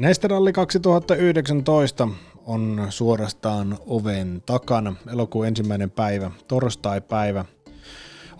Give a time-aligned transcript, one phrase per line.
[0.00, 2.08] Nesteralli 2019
[2.46, 4.94] on suorastaan oven takana.
[5.12, 7.44] Elokuun ensimmäinen päivä, torstai-päivä.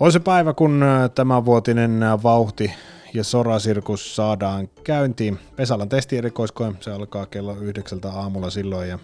[0.00, 0.84] On se päivä, kun
[1.14, 2.72] tämänvuotinen vauhti
[3.14, 5.38] ja Sora-sirkus saadaan käyntiin.
[5.56, 8.98] Pesalan testierikoiskoe, se alkaa kello yhdeksältä aamulla silloin ja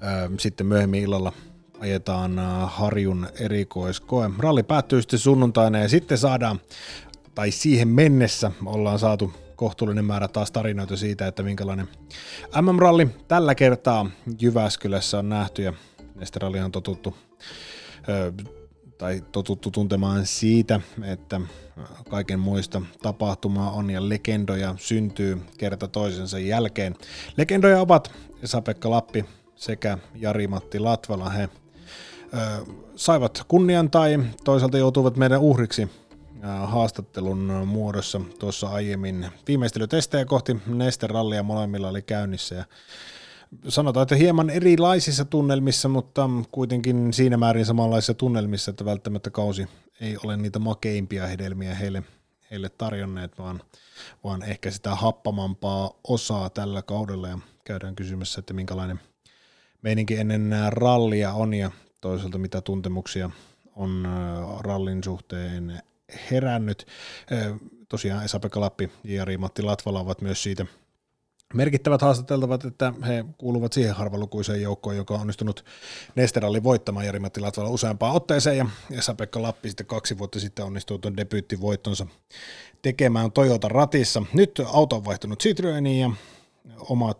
[0.00, 1.32] ää, sitten myöhemmin illalla
[1.80, 4.30] ajetaan Harjun erikoiskoe.
[4.38, 6.60] Ralli päättyy sitten sunnuntaina ja sitten saadaan,
[7.34, 11.88] tai siihen mennessä ollaan saatu kohtuullinen määrä taas tarinoita siitä, että minkälainen
[12.62, 15.72] MM-ralli tällä kertaa Jyväskylässä on nähty ja
[16.14, 17.14] Nesteralli on totuttu
[18.98, 21.40] tai totuttu tuntemaan siitä, että
[22.10, 26.94] kaiken muista tapahtumaa on ja legendoja syntyy kerta toisensa jälkeen.
[27.36, 28.10] Legendoja ovat
[28.42, 29.24] Esa-Pekka Lappi
[29.56, 31.30] sekä Jari-Matti Latvala.
[31.30, 31.48] He ö,
[32.96, 35.88] saivat kunnian tai toisaalta joutuivat meidän uhriksi
[36.66, 39.26] haastattelun muodossa tuossa aiemmin.
[39.48, 42.64] Viimeistelytestejä kohti Nesterallia molemmilla oli käynnissä ja
[43.68, 49.68] sanotaan, että hieman erilaisissa tunnelmissa, mutta kuitenkin siinä määrin samanlaisissa tunnelmissa, että välttämättä kausi
[50.00, 52.02] ei ole niitä makeimpia hedelmiä heille,
[52.50, 53.62] heille tarjonneet, vaan,
[54.24, 59.00] vaan ehkä sitä happamampaa osaa tällä kaudella ja käydään kysymässä, että minkälainen
[59.82, 63.30] meininki ennen rallia on ja toisaalta mitä tuntemuksia
[63.76, 64.08] on
[64.60, 65.82] rallin suhteen
[66.30, 66.86] herännyt.
[67.88, 70.66] Tosiaan Esa-Pekka Lappi ja Jari-Matti Latvala ovat myös siitä
[71.54, 75.64] merkittävät haastateltavat, että he kuuluvat siihen harvalukuiseen joukkoon, joka on onnistunut
[76.14, 81.16] Nesterallin voittamaan Jari-Matti Latvala useampaan otteeseen ja Esa-Pekka Lappi sitten kaksi vuotta sitten onnistui tuon
[81.16, 82.06] debyyttivoittonsa
[82.82, 84.22] tekemään Toyota ratissa.
[84.32, 86.10] Nyt auto on vaihtunut Citroeniin ja
[86.78, 87.18] omat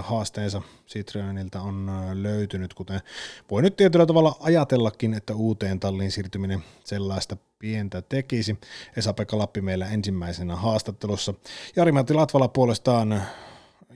[0.00, 3.00] haasteensa Citroenilta on löytynyt, kuten
[3.50, 8.58] voi nyt tietyllä tavalla ajatellakin, että uuteen talliin siirtyminen sellaista pientä tekisi.
[8.96, 11.34] Esa-Pekka Lappi meillä ensimmäisenä haastattelussa.
[11.76, 13.22] Jari-Matti Latvala puolestaan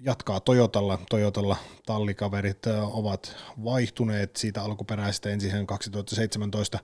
[0.03, 0.99] jatkaa Toyotalla.
[1.11, 6.79] Toyotalla tallikaverit ovat vaihtuneet siitä alkuperäisestä ensin 2017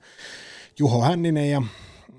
[0.79, 1.63] Juho Hänninen ja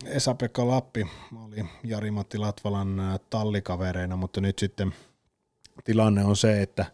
[0.06, 1.08] Esa-Pekka Lappi
[1.46, 4.94] oli Jari-Matti Latvalan tallikavereina, mutta nyt sitten–
[5.84, 6.86] tilanne on se, että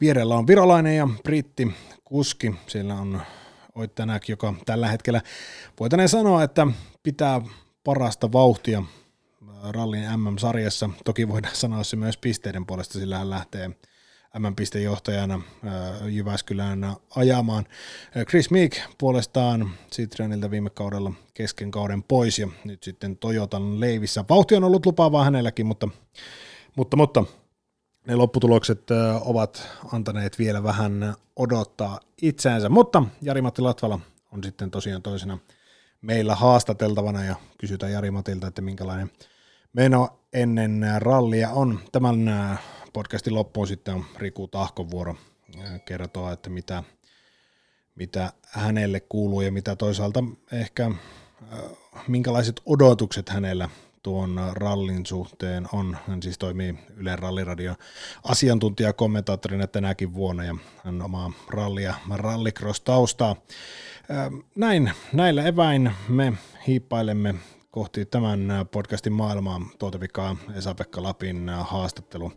[0.00, 1.72] vierellä on virolainen ja britti
[2.04, 2.54] kuski.
[2.66, 3.22] Siellä on
[3.74, 5.20] Oittanäk, joka tällä hetkellä
[5.80, 6.66] voitaneen sanoa, että
[7.02, 7.40] pitää
[7.84, 8.82] parasta vauhtia
[9.68, 10.90] rallin MM-sarjassa.
[11.04, 13.70] Toki voidaan sanoa se myös pisteiden puolesta, sillä hän lähtee
[14.38, 15.42] MM-pistejohtajana
[16.08, 17.64] Jyväskylään ajamaan.
[18.28, 24.24] Chris Meek puolestaan Citroenilta viime kaudella kesken kauden pois ja nyt sitten Toyotan leivissä.
[24.28, 25.88] Vauhti on ollut lupaavaa hänelläkin, mutta,
[26.76, 27.24] mutta, mutta
[28.06, 34.00] ne lopputulokset ovat antaneet vielä vähän odottaa itseänsä, mutta Jari-Matti Latvala
[34.32, 35.38] on sitten tosiaan toisena
[36.02, 39.10] meillä haastateltavana ja kysytään Jari-Matilta, että minkälainen
[39.72, 41.80] meno ennen rallia on.
[41.92, 42.30] Tämän
[42.92, 45.16] podcastin loppuun sitten on Riku Tahkon vuoro
[45.84, 46.82] kertoa, että mitä,
[47.94, 50.90] mitä hänelle kuuluu ja mitä toisaalta ehkä
[52.08, 53.68] minkälaiset odotukset hänellä
[54.04, 55.96] tuon rallin suhteen on.
[56.08, 57.74] Hän siis toimii Ylen ralliradio
[58.24, 63.36] asiantuntijakommentaattorina tänäkin vuonna ja hän omaa rallia, rallycross taustaa.
[64.56, 66.32] Näin, näillä eväin me
[66.66, 67.34] hiippailemme
[67.70, 72.32] kohti tämän podcastin maailmaa tuota vikaa Esa-Pekka Lapin haastattelu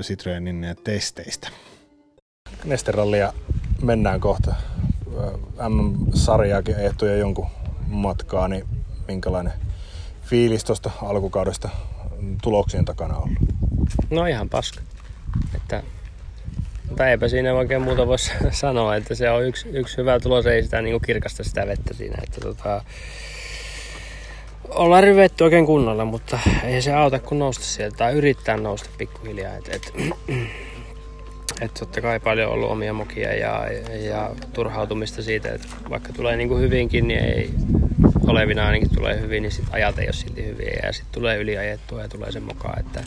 [0.00, 1.48] Citroenin testeistä.
[2.64, 3.32] Nesterallia
[3.82, 4.54] mennään kohta.
[5.68, 7.46] M-sarjaakin ehtoja jonkun
[7.86, 8.66] matkaa, niin
[9.08, 9.52] minkälainen
[10.32, 11.68] fiilis tuosta alkukaudesta
[12.42, 13.38] tuloksien takana ollut?
[14.10, 14.80] No ihan paska.
[15.56, 15.82] Että,
[16.88, 20.62] mutta eipä siinä oikein muuta voisi sanoa, että se on yksi, yksi hyvä tulos, ei
[20.62, 22.16] sitä niin kirkasta sitä vettä siinä.
[22.22, 22.84] Että tota,
[24.68, 29.56] ollaan ryvetty oikein kunnolla, mutta ei se auta kun nousta sieltä tai yrittää nousta pikkuhiljaa.
[29.56, 29.92] Et, et,
[31.62, 33.66] et totta kai paljon ollut omia mokia ja,
[34.08, 37.50] ja turhautumista siitä, että vaikka tulee niin kuin hyvinkin, niin ei,
[38.26, 42.02] olevina ainakin tulee hyvin, niin sit ajat ei ole silti hyviä ja sitten tulee yliajettua
[42.02, 43.04] ja tulee sen mukaan, että,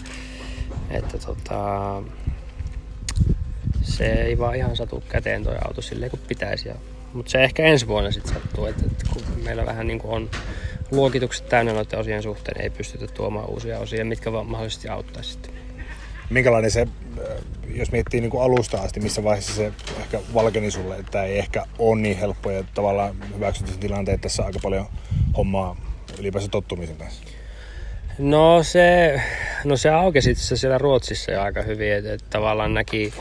[0.89, 2.03] että tota,
[3.81, 6.69] se ei vaan ihan satu käteen tuo auto silleen kuin pitäisi.
[7.13, 10.29] Mutta se ehkä ensi vuonna sitten sattuu, että, että kun meillä vähän niin kuin on
[10.91, 15.64] luokitukset täynnä noiden osien suhteen, ei pystytä tuomaan uusia osia, mitkä vaan mahdollisesti auttaisi sitten.
[16.29, 16.87] Minkälainen se,
[17.75, 21.65] jos miettii niin kuin alusta asti, missä vaiheessa se ehkä valkeni sulle, että ei ehkä
[21.79, 24.85] ole niin helppo ja tavallaan hyväksyt sen tilanteen, että tässä on aika paljon
[25.37, 25.75] hommaa
[26.19, 27.23] ylipäänsä tottumisen kanssa?
[28.19, 29.21] No se,
[29.63, 33.13] no se aukesi se siellä Ruotsissa jo aika hyvin, että, että tavallaan näki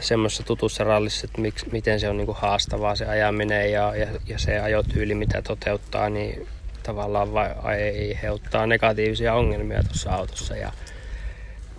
[0.00, 4.38] semmoisessa tutussa rallissa, että miksi, miten se on niinku haastavaa se ajaminen ja, ja, ja
[4.38, 6.46] se ajotyyli, mitä toteuttaa, niin
[6.82, 10.56] tavallaan vai, aiheuttaa negatiivisia ongelmia tuossa autossa.
[10.56, 10.72] Ja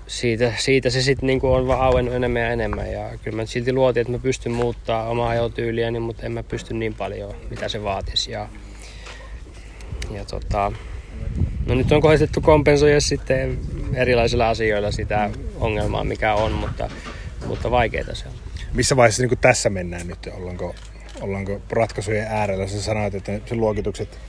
[0.09, 2.91] siitä, siitä se sitten niinku on vaan auennut enemmän ja enemmän.
[2.91, 6.73] Ja kyllä mä silti luotin, että mä pystyn muuttaa omaa ajotyyliäni, mutta en mä pysty
[6.73, 8.31] niin paljon, mitä se vaatisi.
[8.31, 8.49] Ja,
[10.11, 10.71] ja tota,
[11.65, 13.59] no nyt on koetettu kompensoida sitten
[13.93, 15.29] erilaisilla asioilla sitä
[15.59, 16.89] ongelmaa, mikä on, mutta,
[17.47, 18.33] mutta vaikeaa se on.
[18.73, 20.29] Missä vaiheessa niin tässä mennään nyt?
[20.33, 20.75] Ollaanko,
[21.21, 22.67] ollaanko ratkaisujen äärellä?
[22.67, 24.19] Sä sanoit, että se luokitukset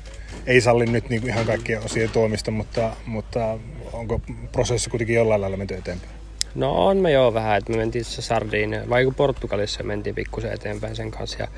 [0.46, 3.58] ei salli nyt niin ihan kaikkien osien toimista, mutta, mutta
[3.92, 4.20] onko
[4.52, 6.12] prosessi kuitenkin jollain lailla menty eteenpäin?
[6.54, 10.96] No on me jo vähän, että me mentiin se Sardiin, vai Portugalissa mentiin pikkusen eteenpäin
[10.96, 11.48] sen kanssa ja,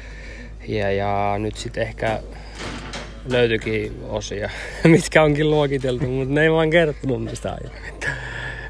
[0.69, 2.21] ja, ja nyt sitten ehkä
[3.25, 4.51] löytyikin osia,
[4.85, 7.95] mitkä onkin luokiteltu, mutta ne ei vaan kertonut mistä aiemmin.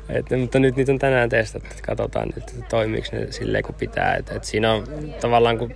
[0.09, 3.77] Et, mutta nyt niitä on tänään testattu, että katsotaan nyt, että toimiiko ne silleen kuin
[3.77, 4.15] pitää.
[4.15, 4.85] Et, et siinä on
[5.21, 5.75] tavallaan kun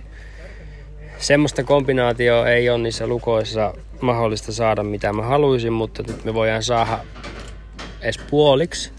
[1.19, 6.63] semmoista kombinaatioa ei ole niissä lukoissa mahdollista saada mitä mä haluaisin, mutta nyt me voidaan
[6.63, 6.99] saada
[8.01, 8.91] edes puoliksi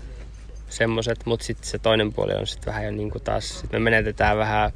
[0.69, 3.79] semmoset, mutta sitten se toinen puoli on sitten vähän jo niin kuin taas, sit me
[3.79, 4.73] menetetään vähän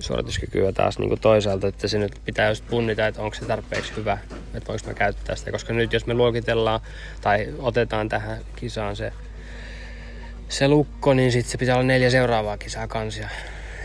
[0.00, 3.92] suorituskykyä taas niin kuin toisaalta, että se nyt pitää just punnita, että onko se tarpeeksi
[3.96, 4.18] hyvä,
[4.54, 6.80] että voiko mä käyttää sitä, koska nyt jos me luokitellaan
[7.20, 9.12] tai otetaan tähän kisaan se,
[10.48, 13.28] se lukko, niin sitten se pitää olla neljä seuraavaa kisaa kansia,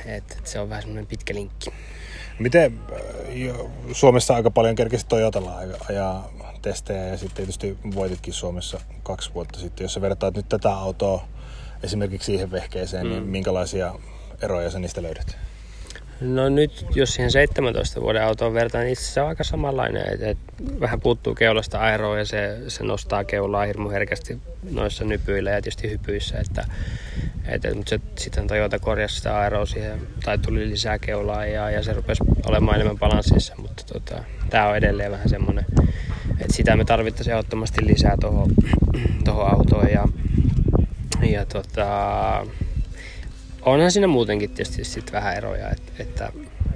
[0.05, 1.69] että et se on vähän semmoinen pitkä linkki.
[2.39, 3.55] Miten äh,
[3.91, 5.57] Suomessa aika paljon kerkesi Toyotalla
[5.89, 6.29] ajaa
[6.61, 9.85] testejä ja sitten tietysti voititkin Suomessa kaksi vuotta sitten.
[9.85, 11.27] Jos sä vertaat nyt tätä autoa
[11.83, 13.23] esimerkiksi siihen vehkeeseen, niin mm.
[13.23, 13.95] niin minkälaisia
[14.41, 15.37] eroja sä niistä löydät?
[16.21, 20.13] No nyt, jos siihen 17 vuoden autoon vertaan, niin itse se on aika samanlainen.
[20.13, 20.37] Et, et
[20.79, 24.37] vähän puuttuu keulasta aeroa ja se, se nostaa keulaa hirmu herkästi
[24.71, 26.37] noissa nypyillä ja tietysti hypyissä.
[26.37, 26.65] Että,
[27.47, 31.83] et, et, mutta sitten Toyota korjasi sitä aeroa siihen, tai tuli lisää keulaa ja, ja
[31.83, 33.53] se rupesi olemaan enemmän balanssissa.
[33.57, 35.65] Mutta tota, tämä on edelleen vähän semmoinen,
[36.39, 38.51] että sitä me tarvittaisiin ehdottomasti lisää tuohon
[39.51, 39.89] autoon.
[39.91, 40.07] Ja,
[41.21, 42.45] ja tota,
[43.65, 46.31] onhan siinä muutenkin tietysti sit vähän eroja, että, että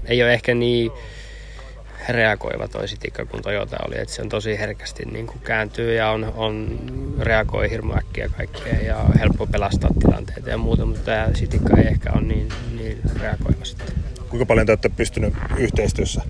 [0.06, 0.92] ei ole ehkä niin
[2.10, 6.10] reagoiva toi sitikka kuin Toyota oli, että se on tosi herkästi niin kuin kääntyy ja
[6.10, 6.80] on, on
[7.20, 11.88] reagoi hirmu äkkiä kaikkea ja on helppo pelastaa tilanteita ja muuta, mutta tämä sitikka ei
[11.88, 13.88] ehkä ole niin, niin reagoiva sitten.
[14.30, 16.22] Kuinka paljon te olette pystynyt yhteistyössä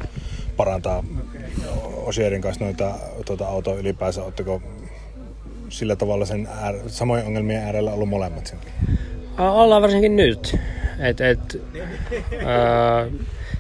[0.58, 1.04] parantaa
[1.96, 2.96] Osierin kanssa noita
[3.26, 4.24] tuota autoa ylipäänsä?
[4.24, 4.62] Oletteko
[5.70, 8.60] sillä tavalla sen äär, samojen ongelmien äärellä ollut molemmat sen?
[9.38, 10.56] Ollaan varsinkin nyt.
[11.00, 11.40] Et, et,
[12.46, 13.08] ää,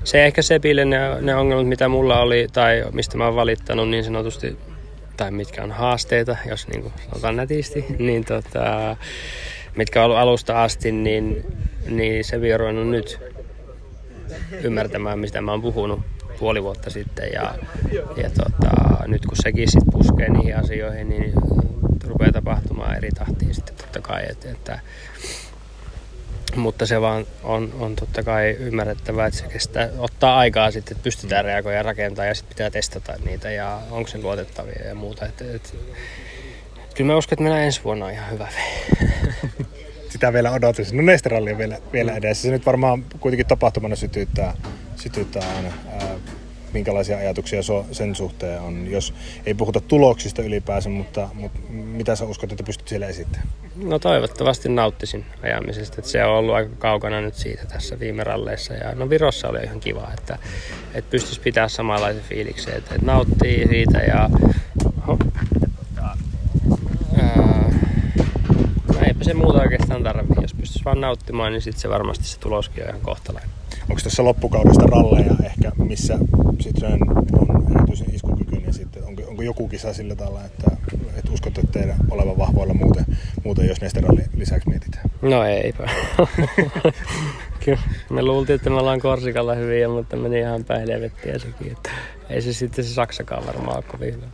[0.04, 4.04] se ehkä Sepille ne, ne ongelmat, mitä mulla oli tai mistä mä oon valittanut niin
[4.04, 4.58] sanotusti,
[5.18, 8.98] tai mitkä on haasteita, jos niin kuin sanotaan nätisti, niin tota,
[9.76, 11.46] mitkä on ollut alusta asti, niin,
[11.90, 12.40] niin se
[12.70, 13.20] on nyt
[14.64, 16.00] ymmärtämään, mistä mä oon puhunut
[16.40, 17.30] puoli vuotta sitten.
[17.34, 17.56] Ja,
[17.94, 21.34] ja tota, nyt kun sekin sit puskee niihin asioihin, niin
[22.04, 24.24] rupeaa tapahtumaan eri tahtiin sitten totta kai.
[24.30, 24.80] Että, että
[26.66, 31.04] mutta se vaan on, on totta kai ymmärrettävää, että se kestää, ottaa aikaa sitten, että
[31.04, 35.26] pystytään reagoimaan ja rakentaa ja sitten pitää testata niitä ja onko se luotettavia ja muuta.
[35.26, 35.76] Et, et,
[36.96, 38.48] kyllä mä uskon, että meillä ensi vuonna on ihan hyvä
[40.10, 40.98] Sitä vielä odotetaan.
[40.98, 42.42] No Nesteralli on vielä, vielä edessä.
[42.42, 44.54] Se nyt varmaan kuitenkin tapahtumana sytyttää,
[44.96, 45.72] sytyttää aina.
[45.90, 46.16] Ää,
[46.74, 49.14] minkälaisia ajatuksia sen suhteen on, jos
[49.46, 53.48] ei puhuta tuloksista ylipäänsä, mutta, mutta mitä sä uskot, että pystyt siellä esittämään?
[53.76, 58.74] No toivottavasti nauttisin ajamisesta, että se on ollut aika kaukana nyt siitä tässä viime ralleissa.
[58.74, 60.38] Ja no Virossa oli ihan kiva, että,
[60.94, 64.30] että pystyisi pitää samanlaisen fiiliksen, että, että nauttii siitä ja
[65.08, 65.18] ho,
[65.98, 66.18] ää,
[68.94, 72.40] no eipä se muuta oikeastaan tarvitse, jos pystyisi vaan nauttimaan, niin sitten se varmasti se
[72.40, 73.57] tuloskin on ihan kohtalainen
[73.90, 76.20] onko tässä loppukaudesta ralleja ehkä, missä
[76.60, 77.00] Citroen
[77.40, 79.04] on erityisen iskukykyinen sitten?
[79.04, 80.72] Onko, onko joku kisa sillä tavalla, että,
[81.18, 83.06] että uskotte teidän olevan vahvoilla muuten,
[83.44, 85.10] muuten jos näistä ralli lisäksi mietitään?
[85.22, 85.90] No eipä.
[87.66, 87.80] Kyllä.
[88.10, 91.72] Me luultiin, että me ollaan Korsikalla hyviä, mutta meni ihan päin helvettiä sekin.
[91.72, 91.92] Että
[92.30, 94.28] ei se sitten se Saksakaan varmaan ole kovin hyvä.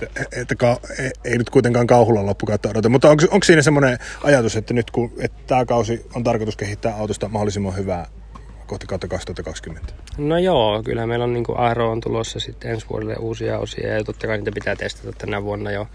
[0.00, 0.80] Että, että ka,
[1.24, 2.88] ei nyt kuitenkaan kauhulla loppukautta odota.
[2.88, 6.96] Mutta onko, onko siinä semmoinen ajatus, että nyt kun että tämä kausi on tarkoitus kehittää
[6.96, 8.06] autosta mahdollisimman hyvää
[8.66, 9.92] kohti kautta 2020?
[10.18, 13.96] No joo, kyllä meillä on niin kuin Aero on tulossa sitten ensi vuodelle uusia osia
[13.96, 15.86] ja totta kai niitä pitää testata tänä vuonna jo.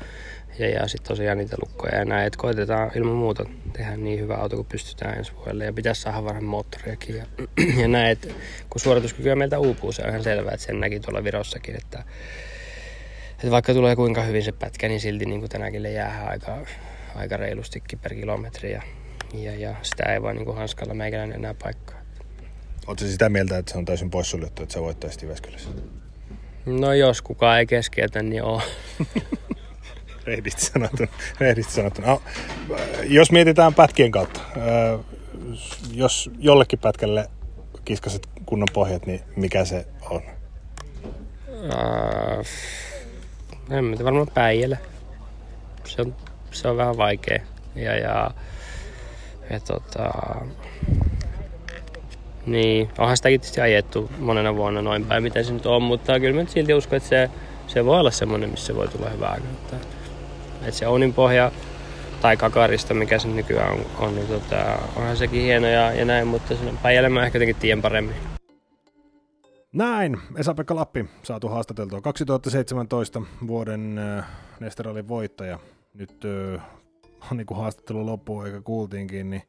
[0.60, 4.36] Ja, ja sitten tosiaan niitä lukkoja ja näin, että koitetaan ilman muuta tehdä niin hyvä
[4.36, 5.66] auto kuin pystytään ensi vuodelle.
[5.66, 7.26] Ja pitäisi saada vähän moottoriakin ja,
[7.82, 8.28] ja näin, että
[8.70, 12.04] kun suorituskykyä meiltä uupuu, se on ihan selvää, että sen näki tuolla Virossakin, että
[13.38, 16.58] että vaikka tulee kuinka hyvin se pätkä, niin silti niin kuin tänäkin jää aika,
[17.16, 18.82] aika reilustikin per kilometri ja,
[19.34, 21.98] ja, ja sitä ei vaan niin hanskalla meikäläinen enää paikkaa.
[22.88, 25.70] Oletko sitä mieltä, että se on täysin poissuljettu, että sä voittaisit Jyväskylässä?
[26.66, 28.62] No jos kukaan ei keskeytä, niin on.
[30.28, 31.10] rehdisti sanottuna.
[31.40, 32.08] Rehdisti sanottuna.
[32.08, 32.22] No,
[33.04, 34.42] jos mietitään pätkien kautta,
[35.92, 37.30] jos jollekin pätkälle
[37.86, 40.22] kiskaset kunnon pohjat, niin mikä se on?
[41.48, 42.46] Uh,
[43.72, 44.80] en mä varmaan päijälle.
[45.86, 46.16] Se on,
[46.52, 47.40] se on vähän vaikea.
[47.76, 48.32] Ja, ja,
[49.50, 50.12] ja tota,
[52.46, 56.44] niin, onhan sitäkin tietysti ajettu monena vuonna noin päin, mitä se nyt on, mutta kyllä
[56.44, 57.30] mä silti uskon, että se,
[57.68, 59.76] se voi olla semmoinen, missä voi tulla hyvää Että,
[60.62, 61.52] että se Ounin pohja
[62.22, 66.28] tai kakarista, mikä se nykyään on, on niin tota, onhan sekin hieno ja, ja näin,
[66.28, 68.37] mutta sen Päijälle mä ehkä jotenkin tiedän paremmin.
[69.78, 74.26] Näin, Esa-Pekka Lappi saatu haastateltua 2017 vuoden äh,
[74.60, 75.60] Nesteralin voittaja.
[75.94, 76.64] Nyt äh,
[77.32, 79.42] niin kuin haastattelu loppuu eikä kuultiinkin, niin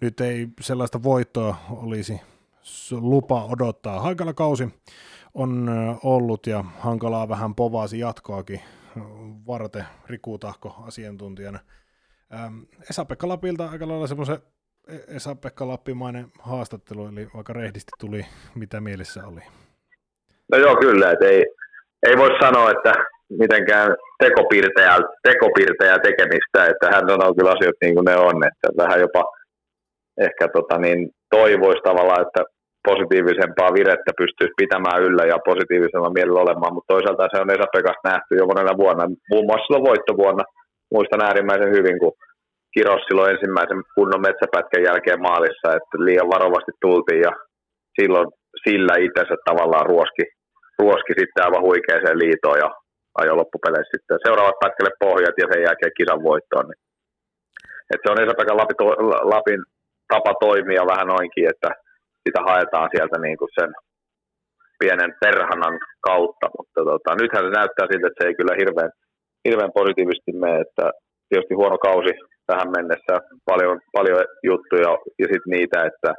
[0.00, 2.20] nyt ei sellaista voittoa olisi
[2.90, 4.00] lupa odottaa.
[4.00, 4.68] Hankala kausi
[5.34, 5.70] on
[6.02, 8.60] ollut ja hankalaa vähän povaasi jatkoakin
[9.46, 11.58] Varte Rikutahko asiantuntijana.
[12.90, 14.38] Esa-Pekka Lapilta aika lailla semmoisen
[14.88, 19.40] e- Esa-Pekka Lappimainen haastattelu, eli vaikka rehdisti tuli, mitä mielessä oli?
[20.52, 21.44] No joo, kyllä, että ei,
[22.06, 22.92] ei voi sanoa, että
[23.38, 29.00] mitenkään tekopiirtejä, tekopiirtejä tekemistä, että hän sanoo kyllä asiat niin kuin ne on, että vähän
[29.00, 29.22] jopa
[30.26, 32.42] ehkä tota niin, toivoisi tavallaan, että
[32.90, 38.32] positiivisempaa virettä pystyisi pitämään yllä ja positiivisella mielellä olemaan, mutta toisaalta se on Esa-Pekasta nähty
[38.36, 40.44] jo monena vuonna, muun muassa silloin voittovuonna.
[40.94, 42.12] Muistan äärimmäisen hyvin, kun
[42.74, 47.32] Kiros silloin ensimmäisen kunnon metsäpätkän jälkeen maalissa, että liian varovasti tultiin ja
[48.00, 48.28] silloin
[48.64, 50.24] sillä itsensä tavallaan ruoski,
[50.78, 52.70] ruoski sitten aivan huikeeseen liitoon ja
[53.20, 56.66] ajo loppupeleissä sitten seuraavat pätkälle pohjat ja sen jälkeen kisan voittoon.
[56.68, 56.80] Niin.
[57.92, 58.76] Et se on Esa-Pekka Lapin,
[59.34, 59.62] Lapin
[60.12, 61.70] tapa toimia vähän noinkin, että
[62.24, 63.70] sitä haetaan sieltä niin kuin sen
[64.80, 65.76] pienen perhanan
[66.08, 68.90] kautta, mutta tota, nythän se näyttää siltä, että se ei kyllä hirveän,
[69.46, 70.86] hirveän positiivisesti mene, että
[71.28, 72.12] tietysti huono kausi
[72.46, 73.14] tähän mennessä,
[73.50, 76.10] paljon, paljon juttuja ja sitten niitä, että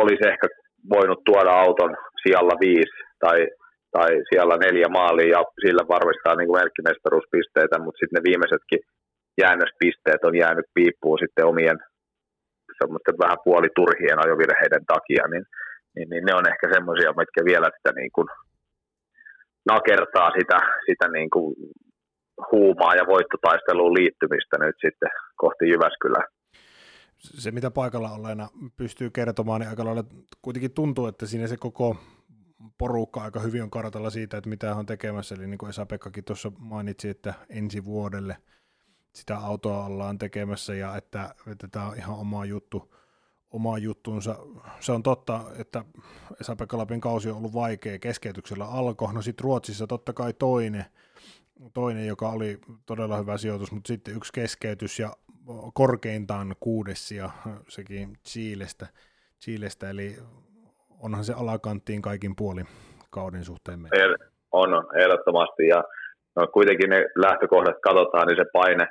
[0.00, 0.46] olisi ehkä
[0.94, 3.38] voinut tuoda auton sijalla viisi tai,
[3.96, 8.80] tai siellä neljä maalia ja sillä varmistaa niin merkkimestaruuspisteitä, mutta sitten ne viimeisetkin
[9.42, 11.78] jäännöspisteet on jäänyt piippuun sitten omien
[12.80, 15.44] semmoisten vähän puoliturhien ajovirheiden takia, niin,
[15.94, 18.28] niin, niin ne on ehkä semmoisia, mitkä vielä sitä niin kuin
[19.72, 21.54] nakertaa sitä, sitä niin kuin
[22.52, 26.26] huumaa ja voittotaisteluun liittymistä nyt sitten kohti Jyväskylää.
[27.18, 30.04] Se, mitä paikalla olleena pystyy kertomaan, niin aika lailla
[30.42, 31.96] kuitenkin tuntuu, että siinä se koko
[32.78, 35.34] porukka aika hyvin on kartalla siitä, että mitä on tekemässä.
[35.34, 38.36] Eli niin kuin Esa-Pekkakin tuossa mainitsi, että ensi vuodelle–
[39.12, 42.94] sitä autoa ollaan tekemässä ja että, että tämä on ihan oma juttu,
[43.50, 44.36] oma juttunsa.
[44.80, 45.84] Se on totta, että
[46.40, 50.84] Esa-Pekka Lapin kausi on ollut vaikea, keskeytyksellä alkoi, no sitten Ruotsissa totta kai toinen,
[51.74, 55.16] toinen, joka oli todella hyvä sijoitus, mutta sitten yksi keskeytys ja
[55.74, 57.30] korkeintaan kuudes ja
[57.68, 58.86] sekin Chilestä,
[59.40, 60.16] Chilestä eli
[61.02, 62.66] onhan se alakanttiin kaikin puolin
[63.10, 64.16] kauden suhteen meidän.
[64.52, 65.84] On, on, ehdottomasti ja
[66.36, 68.86] no, kuitenkin ne lähtökohdat katsotaan, niin se paine,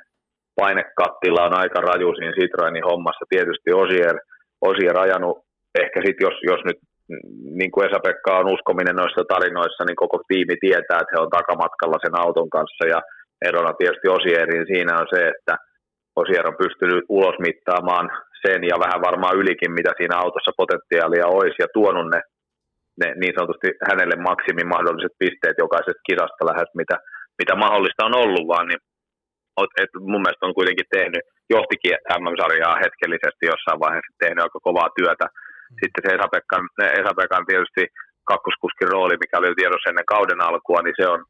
[0.60, 3.24] painekattila on aika raju siinä Citroenin hommassa.
[3.28, 4.16] Tietysti Osier,
[4.60, 5.38] Osier ajanut,
[5.82, 6.78] ehkä sitten jos, jos nyt
[7.60, 11.98] niin kuin Esa-Pekka on uskominen noissa tarinoissa, niin koko tiimi tietää, että he on takamatkalla
[12.04, 13.00] sen auton kanssa ja
[13.48, 15.54] erona tietysti Osierin siinä on se, että
[16.16, 18.06] Osier on pystynyt ulosmittaamaan
[18.44, 22.20] sen ja vähän varmaan ylikin, mitä siinä autossa potentiaalia olisi ja tuonut ne,
[23.00, 26.96] ne niin sanotusti hänelle maksimin mahdolliset pisteet jokaisesta kisasta lähes, mitä,
[27.40, 28.82] mitä mahdollista on ollut, vaan niin
[29.82, 35.26] et mun mielestä on kuitenkin tehnyt, johtikin MM-sarjaa hetkellisesti jossain vaiheessa tehnyt aika kovaa työtä.
[35.28, 35.76] Mm.
[35.80, 36.64] Sitten se Esa-Pekkan,
[37.00, 37.82] Esa-Pekan tietysti
[38.30, 41.20] kakkoskuskin rooli, mikä oli tiedossa ennen kauden alkua, niin se on,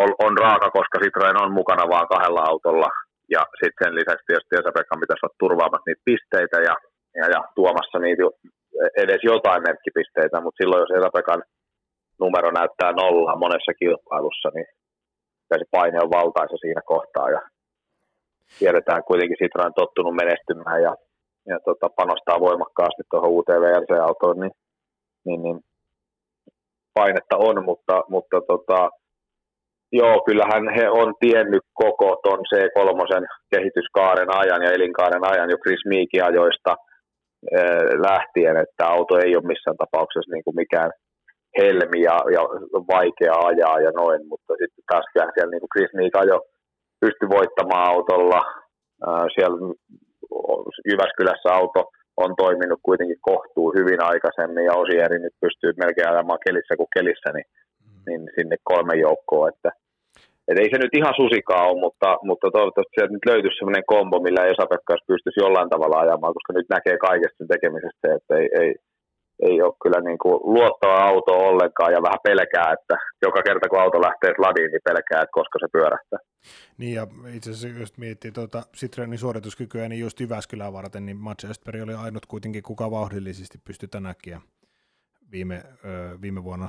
[0.00, 2.88] on, on raaka, koska Citroen on mukana vaan kahdella autolla.
[3.34, 6.74] Ja sitten sen lisäksi tietysti Esa-Pekan pitäisi olla turvaamassa niitä pisteitä ja,
[7.18, 8.22] ja, ja tuomassa niitä
[9.02, 11.42] edes jotain merkkipisteitä, mutta silloin jos Esa-Pekan
[12.24, 14.68] numero näyttää nollaa monessa kilpailussa, niin
[15.48, 17.30] se paine on valtaisa siinä kohtaa.
[17.30, 17.40] Ja
[18.58, 20.92] tiedetään kuitenkin Sitra on tottunut menestymään ja,
[21.50, 24.54] ja tota, panostaa voimakkaasti tuohon uuteen VRC-autoon, niin,
[25.24, 25.58] niin, niin
[26.94, 28.90] painetta on, mutta, mutta tota,
[29.92, 35.84] joo, kyllähän he on tiennyt koko ton C3 kehityskaaren ajan ja elinkaaren ajan jo Chris
[35.88, 36.76] Meekin ajoista
[38.08, 40.90] lähtien, että auto ei ole missään tapauksessa niin kuin mikään
[41.58, 42.42] helmi ja, ja
[42.94, 46.38] vaikea ajaa ja noin, mutta sitten taas siellä niin kuin Chris Meek jo
[47.00, 48.40] pystyi voittamaan autolla.
[49.34, 49.58] siellä
[50.90, 51.80] Jyväskylässä auto
[52.16, 57.28] on toiminut kuitenkin kohtuu hyvin aikaisemmin ja Osieri nyt pystyy melkein ajamaan kelissä kuin kelissä,
[57.32, 57.48] niin,
[58.06, 59.48] niin sinne kolme joukkoa.
[59.48, 59.70] Että,
[60.48, 64.16] et ei se nyt ihan susikaa ole, mutta, mutta toivottavasti sieltä nyt löytyisi sellainen kombo,
[64.20, 68.70] millä Esa-Pekka pystyisi jollain tavalla ajamaan, koska nyt näkee kaikesta sen tekemisestä, että ei, ei,
[69.48, 72.94] ei ole kyllä niin kuin luottava auto ollenkaan ja vähän pelkää, että
[73.26, 76.18] joka kerta kun auto lähtee ladiin, niin pelkää, että koska se pyörähtää.
[76.78, 77.06] Niin ja
[77.36, 81.94] itse asiassa just miettii tuota Citroenin suorituskykyä, niin just Jyväskylää varten, niin Mats Östberg oli
[81.94, 84.38] ainut kuitenkin, kuka vauhdillisesti pystyi tänäkin
[85.32, 85.62] viime,
[86.22, 86.68] viime vuonna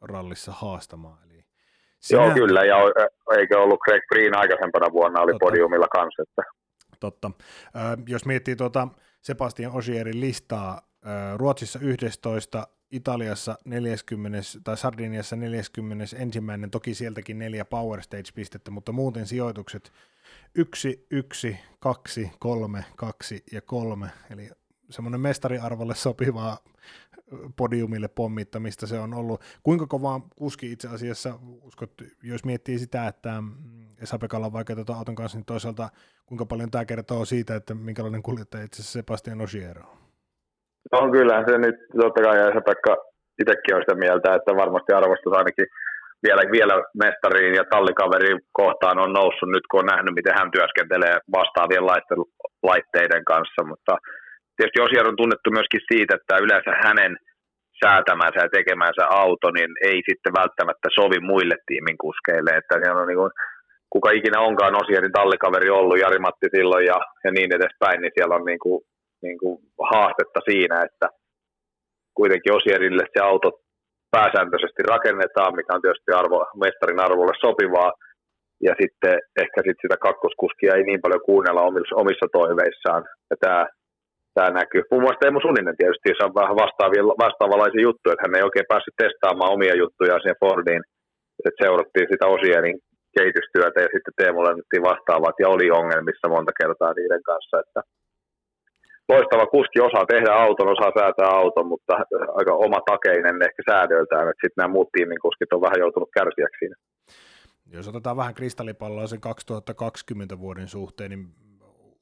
[0.00, 1.18] rallissa haastamaan.
[1.26, 1.33] Eli
[2.04, 2.24] sinä...
[2.24, 2.76] Joo, kyllä, ja
[3.38, 5.46] eikö ollut Greg Green aikaisempana vuonna, oli Totta.
[5.46, 6.22] podiumilla kanssa.
[6.22, 6.42] Että...
[7.00, 7.30] Totta.
[7.38, 8.88] Ö, jos miettii tuota
[9.20, 18.02] Sebastian Osierin listaa, ö, Ruotsissa 11, Italiassa 40, tai Sardiniassa 41, toki sieltäkin neljä Power
[18.02, 19.92] Stage-pistettä, mutta muuten sijoitukset
[20.54, 24.50] 1, 1, 2, 3, 2 ja 3, eli
[24.90, 26.58] semmoinen mestariarvolle sopivaa
[27.56, 29.40] podiumille pommittamista se on ollut.
[29.62, 31.30] Kuinka kova kuski itse asiassa,
[31.62, 31.90] uskot,
[32.22, 33.30] jos miettii sitä, että
[34.02, 35.88] Esa-Pekalla on vaikea tuota auton kanssa, niin toisaalta
[36.26, 39.96] kuinka paljon tämä kertoo siitä, että minkälainen kuljettaja itse asiassa Sebastian Ogier on?
[40.92, 42.96] No kyllä, se nyt totta kai Esa-Pekka
[43.40, 45.66] itsekin on sitä mieltä, että varmasti arvostus ainakin
[46.26, 46.74] vielä, vielä
[47.04, 51.86] mestariin ja tallikaveriin kohtaan on noussut nyt, kun on nähnyt, miten hän työskentelee vastaavien
[52.68, 53.92] laitteiden kanssa, mutta
[54.56, 57.12] tietysti Osier on tunnettu myöskin siitä, että yleensä hänen
[57.84, 63.08] säätämänsä ja tekemänsä auto, niin ei sitten välttämättä sovi muille tiimin kuskeille, että siellä on
[63.08, 63.32] niin kuin,
[63.94, 68.44] kuka ikinä onkaan Osierin tallikaveri ollut, Jari-Matti silloin ja, ja niin edespäin, niin siellä on
[68.50, 68.78] niin kuin,
[69.22, 69.56] niin kuin
[69.92, 71.06] haastetta siinä, että
[72.18, 73.48] kuitenkin Osierille se auto
[74.10, 77.92] pääsääntöisesti rakennetaan, mikä on tietysti arvo, mestarin arvolle sopivaa,
[78.66, 83.02] ja sitten ehkä sit sitä kakkoskuskia ei niin paljon kuunnella omissa, omissa toiveissaan.
[83.30, 83.66] Ja tämä
[84.34, 84.82] tämä näkyy.
[84.90, 86.56] Muun muassa Teemu Suninen tietysti, on vähän
[87.24, 90.84] vastaavanlaisia juttuja, että hän ei oikein päässyt testaamaan omia juttuja siihen Fordiin.
[91.44, 92.78] Että seurattiin sitä Osierin
[93.16, 97.56] kehitystyötä ja sitten Teemulle annettiin vastaavat ja oli ongelmissa monta kertaa niiden kanssa.
[97.64, 97.80] Että
[99.12, 101.92] loistava kuski osaa tehdä auton, osaa säätää auton, mutta
[102.38, 106.58] aika oma takeinen ehkä säädöltään, että sitten nämä muut tiimin kuskit on vähän joutunut kärsiäksi
[106.58, 106.76] siinä.
[107.72, 111.24] Jos otetaan vähän kristallipalloa sen 2020 vuoden suhteen, niin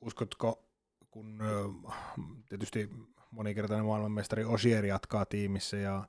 [0.01, 0.49] uskotko
[1.13, 1.39] kun
[2.49, 2.89] tietysti
[3.31, 6.05] monikertainen maailmanmestari Osier jatkaa tiimissä ja,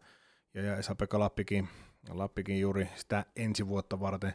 [0.54, 1.68] ja, Esa-Pekka Lappikin,
[2.14, 4.34] Lappikin juuri sitä ensi vuotta varten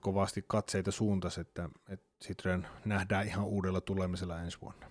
[0.00, 4.86] kovasti katseita suuntas, että, että Citroen nähdään ihan uudella tulemisella ensi vuonna.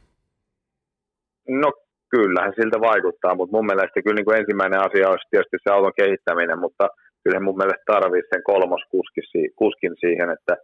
[1.48, 1.72] No
[2.10, 6.00] kyllähän siltä vaikuttaa, mutta mun mielestä kyllä niin kuin ensimmäinen asia olisi tietysti se auton
[6.02, 6.88] kehittäminen, mutta
[7.24, 10.58] kyllä mun mielestä tarvitsisi sen kolmoskuskin siihen, että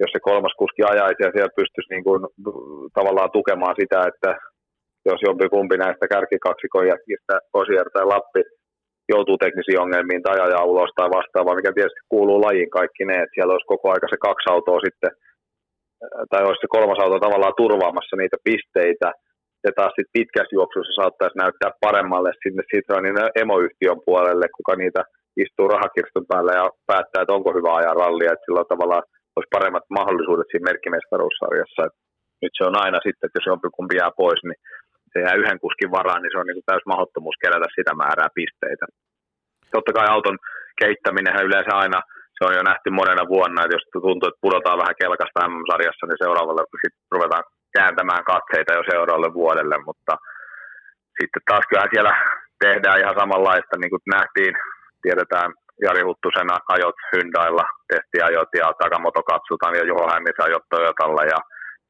[0.00, 2.20] jos se kolmas kuski ajaisi ja siellä pystyisi niin kuin,
[2.98, 4.30] tavallaan tukemaan sitä, että
[5.08, 8.42] jos jompi kumpi näistä kärkikaksikon jätkistä, Osier tai Lappi,
[9.12, 13.34] joutuu teknisiin ongelmiin tai ajaa ulos tai vastaavaa, mikä tietysti kuuluu lajiin kaikki ne, että
[13.34, 15.12] siellä olisi koko aika se kaksi autoa sitten,
[16.30, 19.08] tai olisi se kolmas auto tavallaan turvaamassa niitä pisteitä,
[19.64, 25.02] ja taas sitten pitkässä juoksussa saattaisi näyttää paremmalle sinne Citroenin emoyhtiön puolelle, kuka niitä
[25.42, 29.04] istuu rahakirstun päällä ja päättää, että onko hyvä ajaa rallia, että silloin tavallaan
[29.36, 31.80] olisi paremmat mahdollisuudet siinä merkkimestaruussarjassa.
[31.86, 31.94] Et
[32.42, 34.60] nyt se on aina sitten, että jos jompikumpi jää pois, niin
[35.12, 38.36] se jää yhden kuskin varaan, niin se on niin kuin täys mahdottomuus kerätä sitä määrää
[38.38, 38.86] pisteitä.
[39.74, 40.38] Totta kai auton
[40.80, 41.98] kehittäminen yleensä aina,
[42.36, 46.22] se on jo nähty monena vuonna, että jos tuntuu, että pudotaan vähän kelkasta MM-sarjassa, niin
[46.24, 47.44] seuraavalle sitten ruvetaan
[47.76, 50.12] kääntämään katseita jo seuraavalle vuodelle, mutta
[51.18, 52.14] sitten taas kyllähän siellä
[52.64, 54.54] tehdään ihan samanlaista, niin kuin nähtiin,
[55.04, 55.50] tiedetään
[55.82, 61.38] Jari Huttusen ajot Hyundailla, testiajot ja Takamoto katsotaan ja Juho Hännisen ajot Toyotalla ja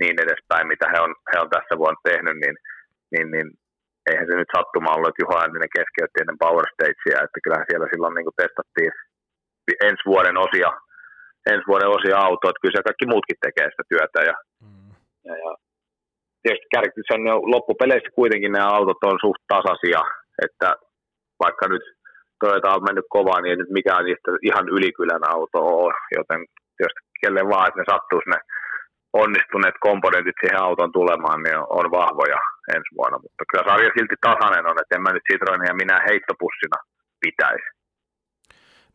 [0.01, 2.57] niin edespäin, mitä he on, he on tässä vuonna tehnyt, niin,
[3.13, 3.49] niin, niin
[4.09, 7.87] eihän se nyt sattuma ollut, että Juho Hänninen keskeytti ennen Power Stagea, että kyllähän siellä
[7.93, 8.93] silloin niin kuin testattiin
[9.89, 10.71] ensi vuoden osia,
[11.53, 14.91] ensi vuoden osia autoa, että kyllä se kaikki muutkin tekee sitä työtä ja, mm.
[15.29, 15.51] ja, ja
[16.43, 20.01] tietysti kärki, se on loppupeleissä kuitenkin nämä autot on suht tasaisia,
[20.47, 20.69] että
[21.43, 21.85] vaikka nyt
[22.45, 26.41] Toyota on mennyt kovaa, niin ei nyt mikään niistä ihan ylikylän auto ole, joten
[26.83, 28.39] jos kelle vaan, että ne sattuisi ne
[29.23, 32.41] onnistuneet komponentit siihen auton tulemaan, niin on vahvoja
[32.75, 33.19] ensi vuonna.
[33.23, 36.79] Mutta kyllä sarja silti tasainen on, että en mä nyt Citroenia minä heittopussina
[37.21, 37.67] pitäisi.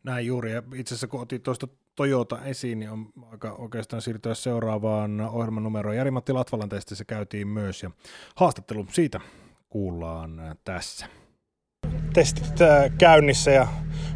[0.04, 4.34] Näin juuri, ja itse asiassa kun otit tuosta Toyota esiin, niin on aika oikeastaan siirtyä
[4.34, 5.96] seuraavaan ohjelman numeroon.
[5.96, 7.90] Jari-Matti Latvalan testissä käytiin myös, ja
[8.36, 9.20] haastattelu siitä
[9.68, 10.30] kuullaan
[10.64, 11.06] tässä
[12.12, 13.66] testit äh, käynnissä ja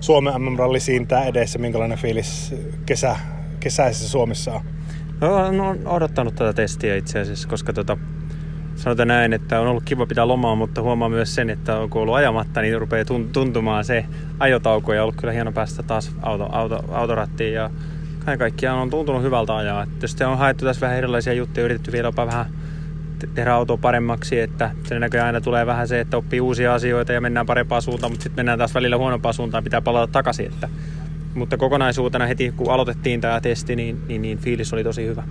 [0.01, 1.59] Suomen MM-ralli siintää edessä.
[1.59, 2.55] Minkälainen fiilis
[2.87, 3.17] kesä,
[3.61, 4.61] kesäisessä Suomessa on?
[5.21, 7.97] No, no, olen odottanut tätä testiä itse asiassa, koska tota,
[8.75, 12.15] sanotaan näin, että on ollut kiva pitää lomaa, mutta huomaa myös sen, että on ollut
[12.15, 14.05] ajamatta, niin rupeaa tuntumaan se
[14.39, 17.71] ajotauko ja ollut kyllä hieno päästä taas auto, auto, autorattiin ja
[18.19, 19.87] kaiken kaikkiaan on tuntunut hyvältä ajaa.
[19.87, 22.47] Tietysti on haettu tässä vähän erilaisia juttuja, yritetty vielä vähän
[23.35, 27.21] tehdä autoa paremmaksi, että sen näköjään aina tulee vähän se, että oppii uusia asioita ja
[27.21, 30.47] mennään parempaan suuntaan, mutta sitten mennään taas välillä huonompaan suuntaan, pitää palata takaisin.
[30.47, 30.69] Että,
[31.35, 35.23] mutta kokonaisuutena heti kun aloitettiin tämä testi, niin, niin, niin fiilis oli tosi hyvä.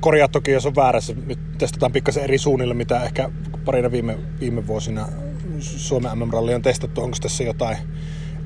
[0.00, 1.14] Korjaa toki, jos on väärässä.
[1.26, 3.30] Nyt testataan pikkasen eri suunnille, mitä ehkä
[3.64, 5.08] parina viime, viime vuosina
[5.60, 7.02] Suomen MM-ralli on testattu.
[7.02, 7.76] Onko tässä jotain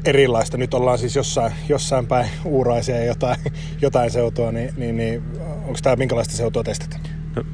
[0.04, 0.56] erilaista?
[0.56, 3.36] Nyt ollaan siis jossain, jossain päin uuraisia ja jotain,
[3.82, 5.22] jotain seutua, niin, niin, niin
[5.66, 6.98] onko tämä minkälaista seutua testata?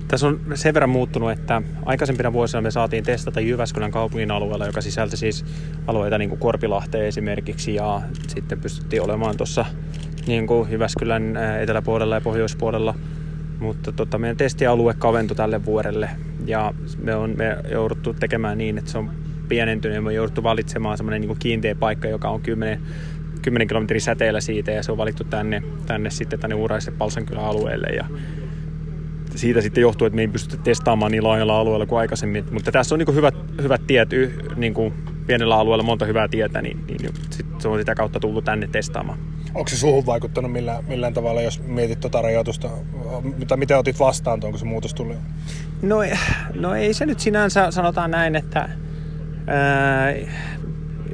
[0.09, 4.81] Tässä on sen verran muuttunut, että aikaisempina vuosina me saatiin testata Jyväskylän kaupungin alueella, joka
[4.81, 5.45] sisälti siis
[5.87, 9.65] alueita niin kuin Korpilahteen esimerkiksi ja sitten pystyttiin olemaan tuossa
[10.27, 12.95] niin kuin Jyväskylän eteläpuolella ja pohjoispuolella.
[13.61, 16.11] Mutta tota, meidän testialue kaventui tälle vuodelle
[16.47, 19.11] ja me on me jouduttu tekemään niin, että se on
[19.49, 22.81] pienentynyt ja me on jouduttu valitsemaan semmoinen niin kiinteä paikka, joka on 10,
[23.43, 27.87] 10 kilometrin säteellä siitä ja se on valittu tänne, tänne sitten tänne Uuraisen Palsankylän alueelle
[27.87, 28.05] ja
[29.35, 32.45] siitä sitten johtuu, että me ei pystytä testaamaan niin laajalla alueella kuin aikaisemmin.
[32.51, 34.09] Mutta tässä on niin hyvät, hyvät tiet,
[34.57, 34.95] niin kuin
[35.27, 39.19] pienellä alueella monta hyvää tietä, niin, niin sit se on sitä kautta tullut tänne testaamaan.
[39.55, 42.71] Onko se suhun vaikuttanut millään, millään tavalla, jos mietit tuota rajoitusta?
[43.39, 45.15] Mitä, miten otit vastaan, onko se muutos tuli?
[45.83, 45.97] No,
[46.55, 48.69] no ei se nyt sinänsä, sanotaan näin, että
[49.47, 50.15] ää,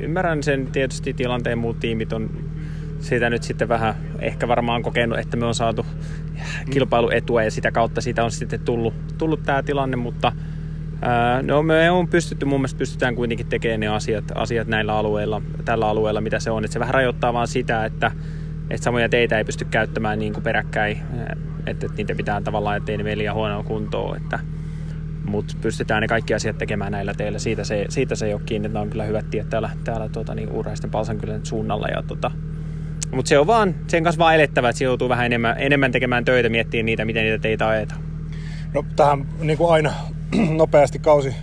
[0.00, 2.30] ymmärrän sen tietysti tilanteen muut tiimit on
[3.00, 5.86] siitä nyt sitten vähän ehkä varmaan kokenut, että me on saatu
[6.72, 10.32] kilpailuetua ja sitä kautta siitä on sitten tullut, tullut tämä tilanne, mutta
[11.42, 15.88] no me on pystytty, mun mielestä pystytään kuitenkin tekemään ne asiat, asiat näillä alueilla, tällä
[15.88, 16.64] alueella, mitä se on.
[16.64, 18.12] Et se vähän rajoittaa vaan sitä, että,
[18.70, 21.02] että samoja teitä ei pysty käyttämään niin kuin peräkkäin,
[21.66, 24.38] että, että niitä pitää tavallaan, ettei ne mene liian huonoa kuntoon, että,
[25.24, 27.38] mutta pystytään ne kaikki asiat tekemään näillä teillä.
[27.38, 30.34] Siitä se, siitä se ei ole kiinni, että on kyllä hyvät tiet täällä, täällä tuota,
[30.34, 31.88] niin Uuraisten Palsankylän suunnalla.
[31.88, 32.30] Ja, tota,
[33.12, 36.48] mutta se on vaan, sen kanssa vaan elettävä, että joutuu vähän enemmän, enemmän tekemään töitä,
[36.48, 38.00] miettiä niitä, miten niitä teitä ajetaan.
[38.74, 39.92] No tähän niin kuin aina
[40.50, 41.34] nopeasti kausi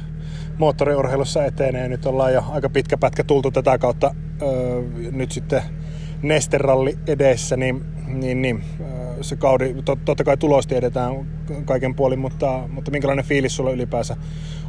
[0.57, 1.87] moottoriurheilussa etenee.
[1.87, 4.15] Nyt ollaan jo aika pitkä pätkä tultu tätä kautta.
[4.41, 5.61] Öö, nyt sitten
[6.21, 8.63] Nesteralli edessä, niin, niin, niin
[9.21, 11.13] se kaudi, tot, totta kai tulos tiedetään
[11.65, 14.15] kaiken puolin, mutta, mutta minkälainen fiilis sulla ylipäänsä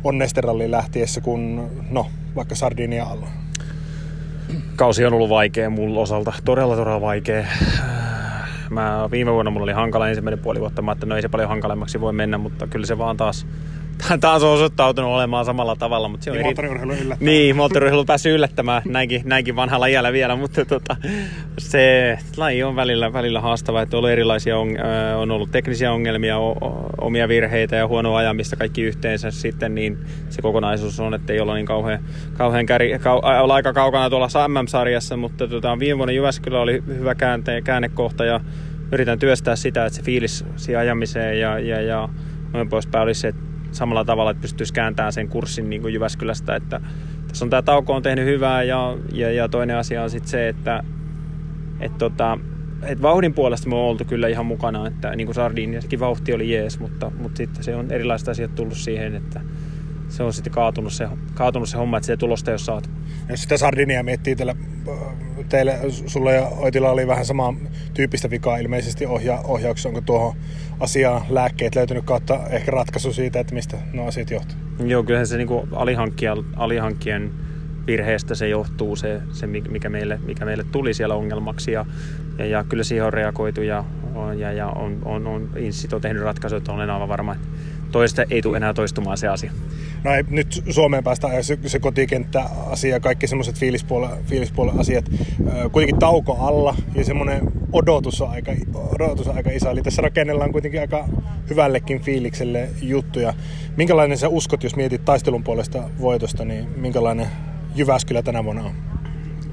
[0.05, 2.07] on Nesteralliin lähtiessä, kun no,
[2.37, 3.29] vaikka Sardinia alla?
[4.77, 7.47] Kausi on ollut vaikea mulla osalta, todella todella vaikea.
[8.71, 11.49] Mä, viime vuonna mulla oli hankala ensimmäinen puoli vuotta, mä että no ei se paljon
[11.49, 13.47] hankalemmaksi voi mennä, mutta kyllä se vaan taas
[14.21, 16.09] taas on osoittautunut olemaan samalla tavalla.
[16.09, 16.69] Mutta se on niin, eri...
[16.69, 17.15] moottoriurheilu.
[17.21, 20.97] Niin, moottoriurheilu päässyt yllättämään näinkin, näinkin vanhalla iällä vielä, mutta tota,
[21.59, 24.69] se laji on välillä, välillä haastava, että on ollut erilaisia, on,
[25.17, 26.57] on ollut teknisiä ongelmia, o,
[27.01, 31.55] omia virheitä ja huonoa ajamista kaikki yhteensä sitten, niin se kokonaisuus on, että ei olla
[31.55, 32.05] niin kauhean,
[32.37, 37.15] kauhean käri, kau, olla aika kaukana tuolla MM-sarjassa, mutta tota, viime vuonna Jyväskylä oli hyvä
[37.15, 38.41] käänte, käännekohta ja
[38.93, 42.09] yritän työstää sitä, että se fiilis siihen ajamiseen ja, ja, ja
[42.53, 46.57] noin poispäin olisi että samalla tavalla, että pystyisi kääntämään sen kurssin niin kuin Jyväskylästä.
[46.57, 46.81] Että
[47.29, 50.49] tässä on tämä tauko on tehnyt hyvää ja, ja, ja toinen asia on sitten se,
[50.49, 50.83] että
[51.81, 52.39] et tota,
[52.83, 56.51] et vauhdin puolesta me on oltu kyllä ihan mukana, että niin kuin Sardiniassakin vauhti oli
[56.51, 59.41] jees, mutta, mutta sitten se on erilaiset asiat tullut siihen, että
[60.09, 62.89] se on sitten kaatunut se, kaatunut se homma, että se tulosta ei ole saatu.
[63.29, 64.57] Jos sitä Sardinia miettii, teille,
[65.49, 67.55] teille sulla ja Oitilla oli vähän sama
[67.95, 69.89] tyyppistä vikaa ilmeisesti ohja, ohjauksessa.
[69.89, 70.37] Onko tuohon
[70.81, 74.57] asiaan lääkkeet löytynyt kautta ehkä ratkaisu siitä, että mistä nuo asiat johtuu?
[74.87, 75.49] Joo, kyllähän se niin
[76.57, 77.31] alihankkien
[77.87, 81.73] virheestä se johtuu, se, se mikä, meille, mikä meille tuli siellä ongelmaksi.
[81.73, 81.87] Ja,
[82.39, 83.85] ja, ja kyllä siihen on reagoitu ja,
[84.39, 87.49] ja, ja on, on, on Insit on tehnyt ratkaisuja, että olen aivan varma, että
[87.93, 89.53] toista ei tule enää toistumaan se asia.
[90.05, 95.05] No ei, nyt Suomeen päästään se, se kotikenttä-asia, kaikki semmoiset fiilispuolen, fiilispuolen asiat.
[95.73, 97.41] Kuitenkin tauko alla ja semmoinen
[97.73, 98.53] odotus on, aika,
[98.95, 99.71] odotus on aika iso.
[99.71, 101.09] Eli tässä rakennellaan kuitenkin aika
[101.51, 103.35] hyvällekin fiilikselle juttuja.
[103.77, 107.27] Minkälainen sä uskot, jos mietit taistelun puolesta voitosta, niin minkälainen
[107.75, 108.73] Jyväskylä tänä vuonna on?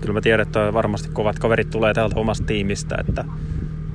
[0.01, 3.25] Kyllä mä tiedän, että varmasti kovat kaverit tulee täältä omasta tiimistä, että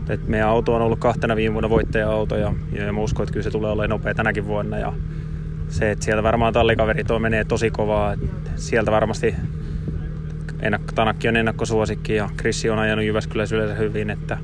[0.09, 3.45] et meidän auto on ollut kahtena viime vuonna voittaja-auto ja, ja mä uskon, että kyllä
[3.45, 4.79] se tulee olemaan nopea tänäkin vuonna.
[4.79, 4.93] Ja
[5.69, 8.13] se, että sieltä varmaan tallikaverit on menee tosi kovaa.
[8.13, 9.35] Että sieltä varmasti
[10.61, 14.11] ennakko, Tanakki on ennakkosuosikki ja Krissi on ajanut Jyväskylässä yleensä hyvin.
[14.11, 14.39] Että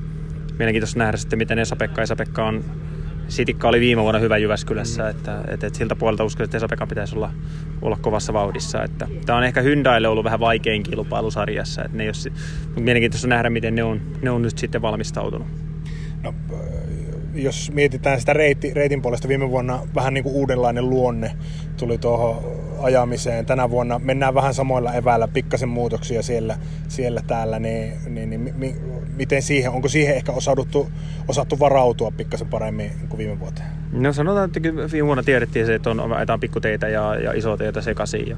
[0.59, 2.63] mielenkiintoista nähdä sitten, miten Esa-Pekka, Esa-Pekka on
[3.27, 7.15] Sitikka oli viime vuonna hyvä Jyväskylässä, että, että, että siltä puolelta uskon, että Esa-Pekka pitäisi
[7.15, 7.31] olla,
[7.81, 8.83] olla kovassa vauhdissa.
[8.83, 12.33] Että, tämä on ehkä Hyundaille ollut vähän vaikein kilpailusarjassa, että ne ole,
[12.65, 15.47] mutta mielenkiintoista nähdä, miten ne on, ne on nyt sitten valmistautunut.
[16.23, 16.33] No,
[17.33, 21.31] jos mietitään sitä reitti, reitin puolesta, viime vuonna vähän niin kuin uudenlainen luonne
[21.77, 22.43] tuli tuohon
[22.79, 23.45] ajamiseen.
[23.45, 28.75] Tänä vuonna mennään vähän samoilla eväillä, pikkasen muutoksia siellä, siellä täällä, niin, niin, niin
[29.17, 30.89] miten siihen, onko siihen ehkä osauduttu,
[31.27, 33.67] osattu varautua pikkasen paremmin kuin viime vuoteen?
[33.91, 38.27] No sanotaan, että viime vuonna tiedettiin se, että on ajetaan pikkuteitä ja, ja isoteitä sekaisin.
[38.27, 38.37] Ja,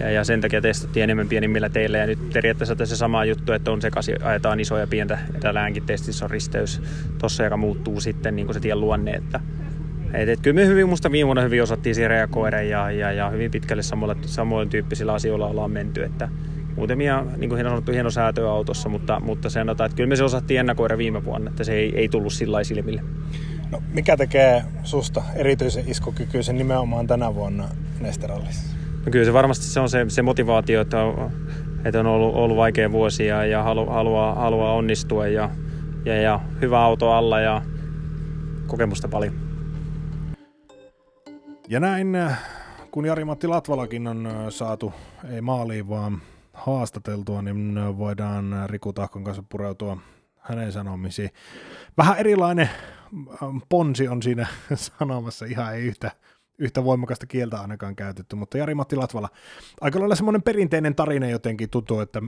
[0.00, 1.98] ja, ja, sen takia testattiin enemmän pienimmillä teillä.
[1.98, 5.18] Ja nyt periaatteessa tässä sama juttu, että on sekaisin, ajetaan isoja ja pientä.
[5.34, 6.82] Ja tälläänkin testissä on risteys
[7.18, 9.10] tuossa, joka muuttuu sitten niin kuin se tien luonne.
[9.10, 9.40] Että,
[10.14, 13.30] et, et, kyllä me hyvin, musta viime vuonna hyvin osattiin siihen reagoida ja, ja, ja
[13.30, 16.04] hyvin pitkälle samoilla tyyppisillä asioilla ollaan menty.
[16.04, 16.28] Että,
[16.76, 20.60] muutamia, niin kuin sanottu, hieno säätöä autossa, mutta, mutta sanotaan, että kyllä me se osattiin
[20.60, 23.02] ennakoida viime vuonna, että se ei, ei tullut sillä silmille.
[23.70, 27.68] No, mikä tekee susta erityisen iskukykyisen nimenomaan tänä vuonna
[28.00, 28.76] Nesterallissa?
[29.04, 31.30] No kyllä se varmasti se on se, se motivaatio, että on,
[31.84, 35.50] että on ollut, ollut vaikea vuosia ja halu, haluaa, haluaa onnistua ja,
[36.04, 37.62] ja, ja hyvä auto alla ja
[38.66, 39.34] kokemusta paljon.
[41.68, 42.16] Ja näin,
[42.90, 44.92] kun Jari-Matti Latvalakin on saatu,
[45.30, 46.20] ei maaliin, vaan
[46.56, 49.96] haastateltua, niin voidaan Riku Tahkon kanssa pureutua
[50.38, 51.30] hänen sanomisiin.
[51.98, 52.70] Vähän erilainen
[53.42, 56.10] ähm, ponsi on siinä sanomassa, ihan ei yhtä,
[56.58, 59.28] yhtä voimakasta kieltä ainakaan käytetty, mutta Jari-Matti Latvala,
[59.80, 62.22] aika lailla semmoinen perinteinen tarina jotenkin tuntuu, että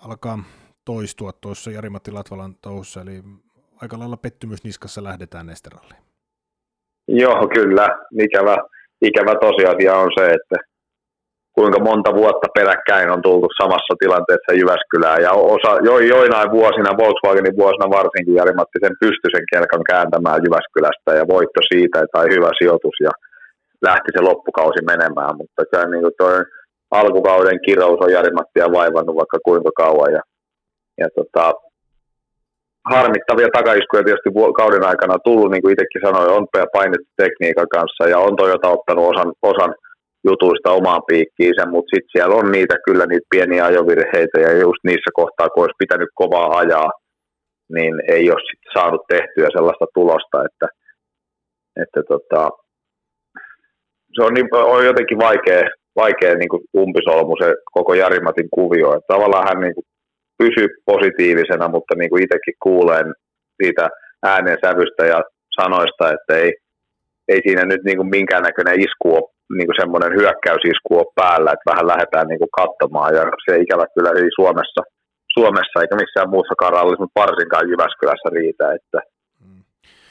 [0.00, 0.38] alkaa
[0.84, 3.22] toistua tuossa Jari-Matti Latvalan touhussa, eli
[3.82, 6.02] aika lailla pettymys niskassa lähdetään Nesteralliin.
[7.08, 7.88] Joo, kyllä.
[8.22, 8.56] Ikävä,
[9.02, 10.56] ikävä tosiasia on se, että
[11.56, 15.22] kuinka monta vuotta peräkkäin on tultu samassa tilanteessa Jyväskylään.
[15.26, 21.10] Ja osa, jo, joinain vuosina, Volkswagenin vuosina varsinkin, Jari-Matti sen pystyi sen kelkan kääntämään Jyväskylästä
[21.18, 23.12] ja voitto siitä, tai hyvä sijoitus ja
[23.88, 25.34] lähti se loppukausi menemään.
[25.40, 26.36] Mutta se niin kuin toi
[27.00, 30.12] alkukauden kirous on Jari-Mattia vaivannut vaikka kuinka kauan.
[30.12, 30.22] Ja,
[31.00, 31.52] ja tota,
[32.90, 38.18] harmittavia takaiskuja tietysti kauden aikana tullut, niin kuin itsekin sanoin, on painettu tekniikan kanssa ja
[38.18, 39.74] on Toyota ottanut osan, osan
[40.24, 45.10] jutuista omaan piikkiinsä, mutta sitten siellä on niitä kyllä niitä pieniä ajovirheitä ja just niissä
[45.14, 46.90] kohtaa, kun olisi pitänyt kovaa ajaa,
[47.74, 50.66] niin ei ole sit saanut tehtyä sellaista tulosta, että,
[51.82, 52.50] että tota,
[54.14, 55.62] se on, niin, on jotenkin vaikea,
[55.96, 58.88] vaikea niin kuin umpisolmu se koko Jarimatin kuvio.
[58.92, 59.86] Että tavallaan hän niin kuin
[60.38, 63.14] pysyy positiivisena, mutta niin kuin itsekin kuulen
[63.62, 63.88] siitä
[64.22, 65.22] äänen sävystä ja
[65.60, 66.52] sanoista, että ei,
[67.28, 71.70] ei siinä nyt niin kuin minkäännäköinen isku ole niin kuin semmoinen hyökkäysisku ole päällä, että
[71.70, 74.82] vähän lähdetään niin kuin katsomaan, ja se ikävä kyllä ei Suomessa,
[75.36, 78.98] Suomessa eikä missään muussa rallissa, mutta varsinkaan Jyväskylässä riitä, että
[79.44, 79.62] mm.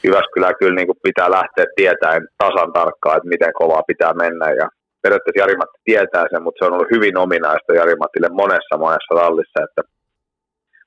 [0.04, 4.66] Jyväskylä kyllä niin kuin pitää lähteä tietäen tasan tarkkaan, että miten kovaa pitää mennä, ja
[5.02, 9.82] periaatteessa Jarimatti tietää sen, mutta se on ollut hyvin ominaista Jarimatille monessa monessa rallissa, että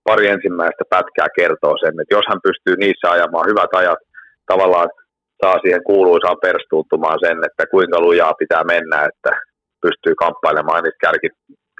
[0.07, 4.01] pari ensimmäistä pätkää kertoo sen, että jos hän pystyy niissä ajamaan hyvät ajat,
[4.51, 4.89] tavallaan
[5.41, 9.31] saa siihen kuuluisaan perstuuttumaan sen, että kuinka lujaa pitää mennä, että
[9.81, 11.29] pystyy kamppailemaan niistä kärki,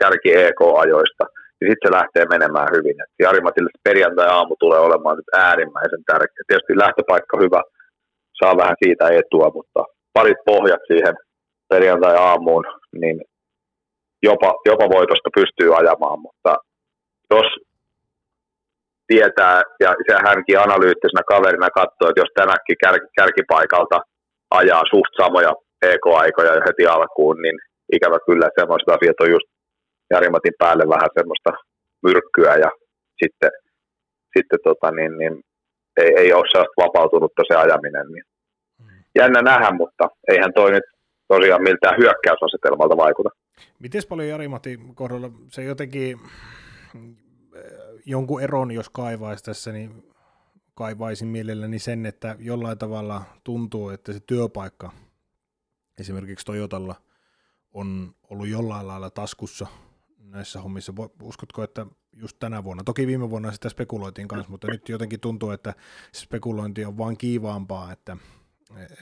[0.02, 1.24] kärki EK-ajoista,
[1.58, 2.98] niin sitten se lähtee menemään hyvin.
[3.04, 6.44] Et Jari-Matille perjantai-aamu tulee olemaan nyt äärimmäisen tärkeä.
[6.48, 7.62] Tietysti lähtöpaikka hyvä,
[8.40, 9.82] saa vähän siitä etua, mutta
[10.14, 11.16] parit pohjat siihen
[11.70, 12.66] perjantai-aamuun,
[13.02, 13.18] niin
[14.24, 16.52] jopa, jopa voitosta pystyy ajamaan, mutta
[17.32, 17.48] jos
[19.08, 23.98] tietää, ja se hänkin analyyttisena kaverina katsoo, että jos tänäkin kär, kärkipaikalta
[24.52, 27.58] ajaa suht samoja EK-aikoja heti alkuun, niin
[27.96, 29.48] ikävä kyllä semmoista asiat on just
[30.10, 31.52] Jarimatin päälle vähän semmoista
[32.04, 32.70] myrkkyä ja
[33.24, 33.52] sitten,
[34.38, 35.34] sitten tota, niin, niin,
[35.98, 38.08] ei, ei ole sellaista vapautunutta se ajaminen.
[38.14, 38.26] Niin.
[39.16, 40.84] Jännä nähdä, mutta eihän toi nyt
[41.28, 43.30] tosiaan miltään hyökkäysasetelmalta vaikuta.
[43.80, 46.18] Miten paljon Jari-Matti kohdalla se jotenkin
[48.06, 50.14] jonkun eron, jos kaivaisi tässä, niin
[50.74, 54.92] kaivaisin mielelläni sen, että jollain tavalla tuntuu, että se työpaikka
[56.00, 56.96] esimerkiksi Toyotalla
[57.74, 59.68] on ollut jollain lailla taskussa
[60.18, 60.94] näissä hommissa.
[61.22, 65.52] Uskotko, että just tänä vuonna, toki viime vuonna sitä spekuloitiin kanssa, mutta nyt jotenkin tuntuu,
[65.52, 65.74] että
[66.16, 68.18] spekulointi on vaan kiivaampaa, että,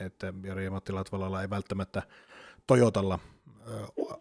[0.00, 2.02] että Jari Matti Latvalalla ei välttämättä
[2.66, 3.18] Toyotalla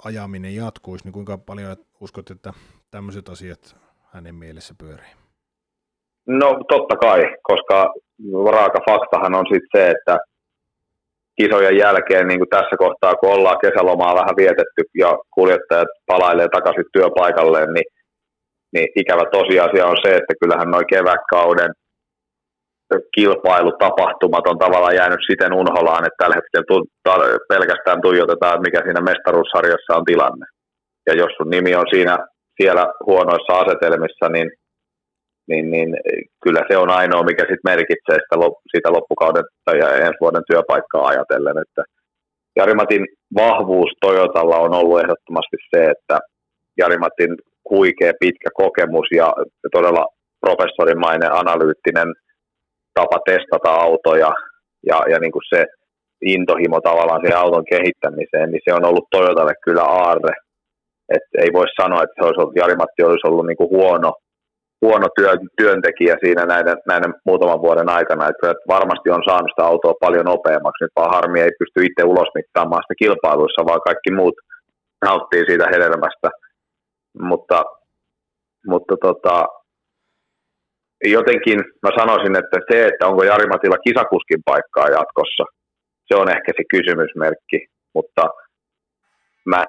[0.03, 2.53] ajaminen jatkuisi, niin kuinka paljon uskot, että
[2.91, 3.82] tämmöiset asiat
[4.13, 5.13] hänen mielessä pyörii?
[6.28, 7.93] No totta kai, koska
[8.52, 10.17] raaka faktahan on sitten se, että
[11.41, 16.86] kisojen jälkeen, niin kuin tässä kohtaa, kun ollaan kesälomaa vähän vietetty ja kuljettajat palailee takaisin
[16.93, 17.86] työpaikalleen, niin,
[18.73, 21.71] niin ikävä tosiasia on se, että kyllähän noin kevätkauden
[23.15, 29.02] kilpailutapahtumat on tavallaan jäänyt siten unholaan, että tällä hetkellä tu- ta- pelkästään tuijotetaan, mikä siinä
[29.02, 30.45] mestaruussarjassa on tilanne.
[31.08, 32.17] Ja jos sun nimi on siinä
[32.61, 34.51] siellä huonoissa asetelmissa, niin,
[35.47, 35.95] niin, niin
[36.43, 38.35] kyllä se on ainoa, mikä sitten merkitsee sitä,
[38.75, 41.57] sitä loppukauden tai ensi vuoden työpaikkaa ajatellen.
[41.57, 41.83] Että
[42.55, 46.19] Jarimatin vahvuus Toyotalla on ollut ehdottomasti se, että
[46.77, 47.37] Jarimatin
[47.69, 49.33] huikea pitkä kokemus ja
[49.71, 50.05] todella
[50.41, 52.13] professorimainen, analyyttinen
[52.93, 54.31] tapa testata autoja
[54.87, 55.65] ja, ja niin kuin se
[56.21, 60.33] intohimo tavallaan siihen auton kehittämiseen, niin se on ollut Toyotalle kyllä aarre.
[61.09, 64.13] Et ei voi sanoa, että se olisi ollut, Jari-Matti olisi ollut niin kuin huono,
[64.81, 68.29] huono työ, työntekijä siinä näiden, näiden muutaman vuoden aikana.
[68.29, 70.83] Että varmasti on saanut sitä autoa paljon nopeammaksi.
[70.83, 74.35] Nyt vaan harmi ei pysty itse ulosmittaamaan sitä kilpailuissa, vaan kaikki muut
[75.05, 76.29] nauttii siitä hedelmästä.
[77.29, 77.63] Mutta,
[78.67, 79.45] mutta tota,
[81.03, 85.43] jotenkin mä sanoisin, että se, että onko Jari Matilla kisakuskin paikkaa jatkossa,
[86.07, 87.59] se on ehkä se kysymysmerkki,
[87.95, 88.23] mutta
[89.45, 89.65] mä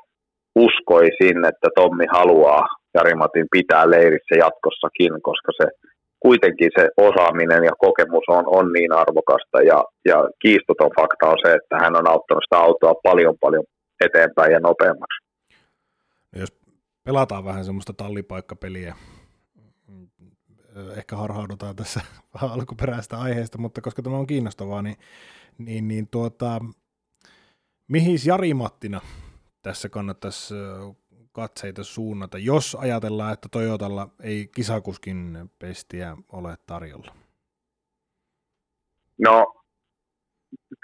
[0.54, 5.66] uskoisin, että Tommi haluaa Jari Matin pitää leirissä jatkossakin, koska se
[6.20, 11.52] kuitenkin se osaaminen ja kokemus on, on niin arvokasta ja, ja kiistoton fakta on se,
[11.52, 13.64] että hän on auttanut sitä autoa paljon paljon
[14.04, 15.24] eteenpäin ja nopeammaksi.
[16.32, 16.52] No jos
[17.04, 18.94] pelataan vähän semmoista tallipaikkapeliä,
[20.96, 22.00] ehkä harhaudutaan tässä
[22.54, 24.96] alkuperäistä aiheesta, mutta koska tämä on kiinnostavaa, niin,
[25.58, 26.60] niin, niin tuota,
[27.88, 29.00] mihin Jari Mattina
[29.64, 30.54] tässä kannattaisi
[31.32, 37.14] katseita suunnata, jos ajatellaan, että Toyotalla ei kisakuskin pestiä ole tarjolla?
[39.26, 39.54] No,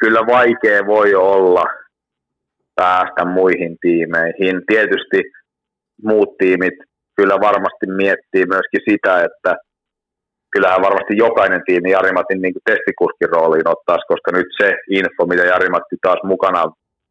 [0.00, 1.64] kyllä vaikea voi olla
[2.74, 4.62] päästä muihin tiimeihin.
[4.66, 5.22] Tietysti
[6.02, 6.74] muut tiimit
[7.16, 9.56] kyllä varmasti miettii myöskin sitä, että
[10.52, 15.96] kyllähän varmasti jokainen tiimi Jarimatin niin testikuskin rooliin ottaisi, koska nyt se info, mitä Jarimatti
[16.02, 16.62] taas mukana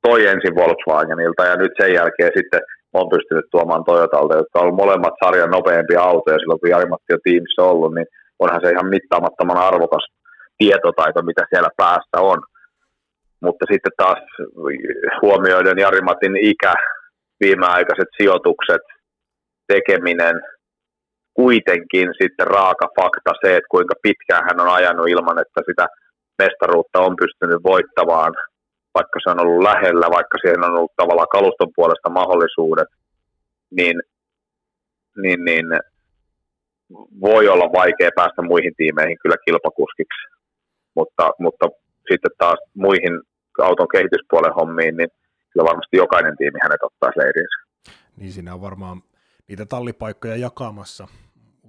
[0.01, 2.61] toi ensin Volkswagenilta ja nyt sen jälkeen sitten
[2.93, 7.61] on pystynyt tuomaan Toyotalta, jotka on molemmat sarjan nopeampia autoja silloin, kun Jarimatti on tiimissä
[7.61, 8.07] ollut, niin
[8.39, 10.05] onhan se ihan mittaamattoman arvokas
[10.57, 12.39] tietotaito, mitä siellä päässä on.
[13.41, 14.19] Mutta sitten taas
[15.21, 16.73] huomioiden Jarimatin ikä,
[17.39, 18.81] viimeaikaiset sijoitukset,
[19.67, 20.35] tekeminen,
[21.33, 25.87] kuitenkin sitten raaka fakta se, että kuinka pitkään hän on ajanut ilman, että sitä
[26.41, 28.33] mestaruutta on pystynyt voittamaan,
[28.99, 32.89] vaikka se on ollut lähellä, vaikka siihen on ollut tavallaan kaluston puolesta mahdollisuudet,
[33.77, 33.97] niin,
[35.21, 35.65] niin, niin
[37.27, 40.23] voi olla vaikea päästä muihin tiimeihin kyllä kilpakuskiksi,
[40.97, 41.65] mutta, mutta
[42.11, 43.13] sitten taas muihin
[43.69, 45.09] auton kehityspuolen hommiin, niin
[45.51, 47.57] kyllä varmasti jokainen tiimi hänet ottaa leirinsä.
[48.17, 48.97] Niin siinä on varmaan
[49.47, 51.07] niitä tallipaikkoja jakamassa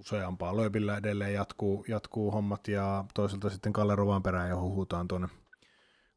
[0.01, 0.57] useampaa.
[0.57, 5.29] Lööpillä edelleen jatkuu, jatkuu hommat ja toisaalta sitten Kalle perään ja huhutaan tuonne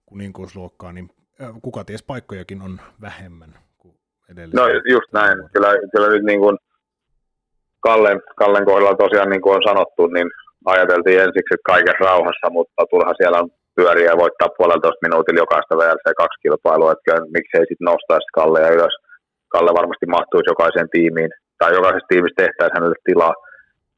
[0.05, 1.09] kuninkuusluokkaan, niin
[1.61, 3.95] kuka ties paikkojakin on vähemmän kuin
[4.31, 4.55] edelleen.
[4.55, 5.37] No just näin.
[5.53, 6.57] Kyllä, kyllä nyt niin kuin
[7.79, 10.27] Kallen, Kallen kohdalla tosiaan niin kuin on sanottu, niin
[10.65, 16.27] ajateltiin ensiksi kaikessa rauhassa, mutta turha siellä on pyöriä ja voittaa puolentoista minuutilla jokaista VRC2
[16.41, 18.95] kilpailua, että miksei sitten nostaisi Kalleja ylös.
[19.53, 23.33] Kalle varmasti mahtuisi jokaiseen tiimiin, tai jokaisessa tiimissä tehtäisiin hänelle tilaa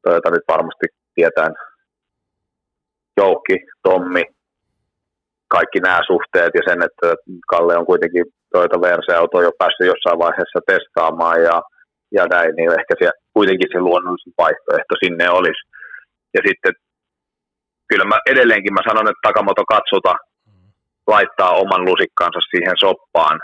[0.04, 1.54] Toyota nyt varmasti tietään
[3.18, 4.24] Joukki, Tommi,
[5.58, 7.08] kaikki nämä suhteet ja sen, että
[7.52, 11.58] Kalle on kuitenkin Toyota Verse-auto jo päässyt jossain vaiheessa testaamaan ja,
[12.18, 15.62] ja näin, niin ehkä se, kuitenkin se luonnollisin vaihtoehto sinne olisi.
[16.36, 16.74] Ja sitten
[17.90, 20.14] kyllä mä edelleenkin mä sanon, että Takamoto katsota
[21.14, 23.38] laittaa oman lusikkansa siihen soppaan,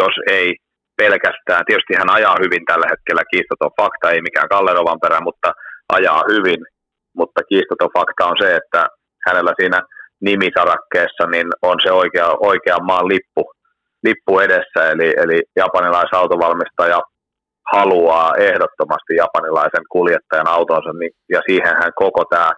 [0.00, 0.48] jos ei
[0.96, 1.62] pelkästään.
[1.66, 5.48] Tietysti hän ajaa hyvin tällä hetkellä, kiistaton fakta, ei mikään Kallerovan perä, mutta
[5.96, 6.60] ajaa hyvin,
[7.18, 8.80] mutta kiistaton fakta on se, että
[9.26, 9.80] hänellä siinä
[10.22, 13.52] nimisarakkeessa niin on se oikea, oikea maan lippu,
[14.04, 17.00] lippu edessä, eli, eli japanilaisautovalmistaja
[17.72, 22.52] haluaa ehdottomasti japanilaisen kuljettajan autonsa, niin, ja siihen hän koko tämä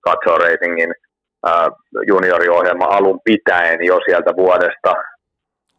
[0.00, 0.94] Katso Racingin
[1.48, 1.68] äh,
[2.06, 4.94] junioriohjelma alun pitäen jo sieltä vuodesta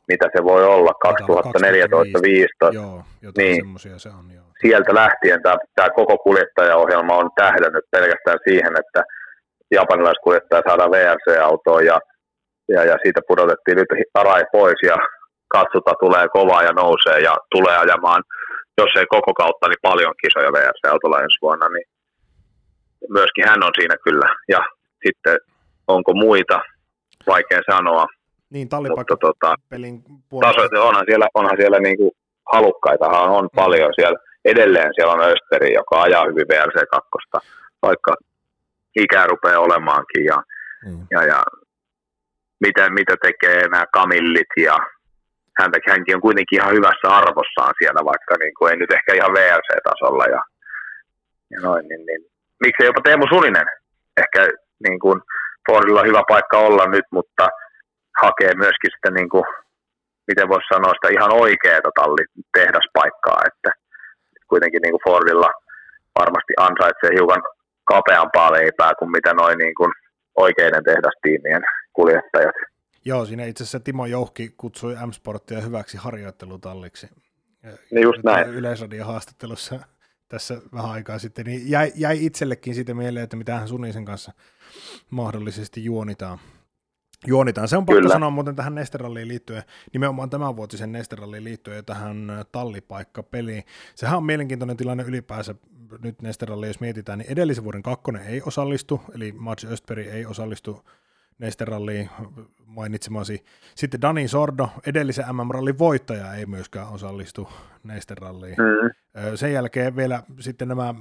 [0.07, 2.73] mitä se voi olla, 2014-2015.
[2.73, 3.03] Joo,
[3.37, 3.65] niin,
[3.97, 4.43] se on, joo.
[4.61, 9.03] Sieltä lähtien tämä, tämä koko kuljettajaohjelma on tähdännyt pelkästään siihen, että
[9.71, 11.99] japanilaiskuljettaja saadaan VRC-autoon ja,
[12.69, 14.97] ja, ja siitä pudotettiin nyt Arai pois ja
[15.47, 18.23] katsota tulee kovaa ja nousee ja tulee ajamaan,
[18.77, 21.87] jos ei koko kautta, niin paljon kisoja VRC-autolla ensi vuonna, niin
[23.09, 24.35] myöskin hän on siinä kyllä.
[24.47, 24.59] Ja
[25.05, 25.37] sitten
[25.87, 26.59] onko muita,
[27.27, 28.05] vaikea sanoa,
[28.49, 30.81] niin, Mutta tota, pelin puolesta.
[30.81, 32.15] onhan siellä, onhan siellä niinku
[32.53, 33.55] halukkaitahan on mm.
[33.55, 34.19] paljon siellä.
[34.45, 37.39] Edelleen siellä on Österi, joka ajaa hyvin VRC2,
[37.81, 38.13] vaikka
[39.03, 40.25] ikää rupeaa olemaankin.
[40.25, 40.37] Ja,
[40.85, 41.07] mm.
[41.11, 41.43] ja, ja
[42.65, 44.77] mitä, mitä tekee nämä kamillit ja
[45.59, 49.33] häntä, hänkin on kuitenkin ihan hyvässä arvossaan siellä, vaikka niin kuin, ei nyt ehkä ihan
[49.33, 50.25] VRC-tasolla.
[50.25, 50.41] Ja,
[51.51, 52.21] ja noin, niin, niin.
[52.63, 53.67] Miksei jopa Teemu Suninen?
[54.17, 54.41] Ehkä
[54.87, 55.21] niin kuin,
[55.69, 57.47] Fordilla on hyvä paikka olla nyt, mutta–
[58.23, 59.45] hakee myöskin sitä, niin kuin,
[60.27, 62.23] miten voisi sanoa, sitä ihan oikeaa talli
[62.57, 63.69] tehdaspaikkaa, että
[64.51, 65.49] kuitenkin niin kuin Fordilla
[66.19, 67.43] varmasti ansaitsee hiukan
[67.87, 69.91] kapeampaa leipää kuin mitä noin niin kuin
[70.35, 71.61] oikeiden tehdastiimien
[71.93, 72.55] kuljettajat.
[73.05, 77.09] Joo, siinä itse asiassa Timo Jouhki kutsui M-Sporttia hyväksi harjoittelutalliksi.
[77.91, 78.49] Niin just näin.
[78.49, 79.79] Yleisradion haastattelussa
[80.27, 84.31] tässä vähän aikaa sitten, niin jäi, jäi itsellekin siitä mieleen, että mitä hän Sunisen kanssa
[85.09, 86.39] mahdollisesti juonitaan.
[87.27, 87.67] Juonitaan.
[87.67, 88.13] Se on pakko Kyllä.
[88.13, 89.63] sanoa muuten tähän Nesteralliin liittyen,
[89.93, 93.63] nimenomaan tämän vuotisen Nesteralliin liittyen ja tähän tallipaikkapeliin.
[93.95, 95.55] Sehän on mielenkiintoinen tilanne ylipäänsä
[96.03, 100.89] nyt Nesteralli, jos mietitään, niin edellisen vuoden kakkonen ei osallistu, eli Mats Östberg ei osallistu
[101.39, 102.09] Nesteralliin
[102.65, 103.43] mainitsemasi.
[103.75, 107.49] Sitten Dani Sordo, edellisen MM-rallin voittaja, ei myöskään osallistu
[107.83, 108.55] Nesteralliin.
[108.57, 108.91] Mm.
[109.35, 110.95] Sen jälkeen vielä sitten nämä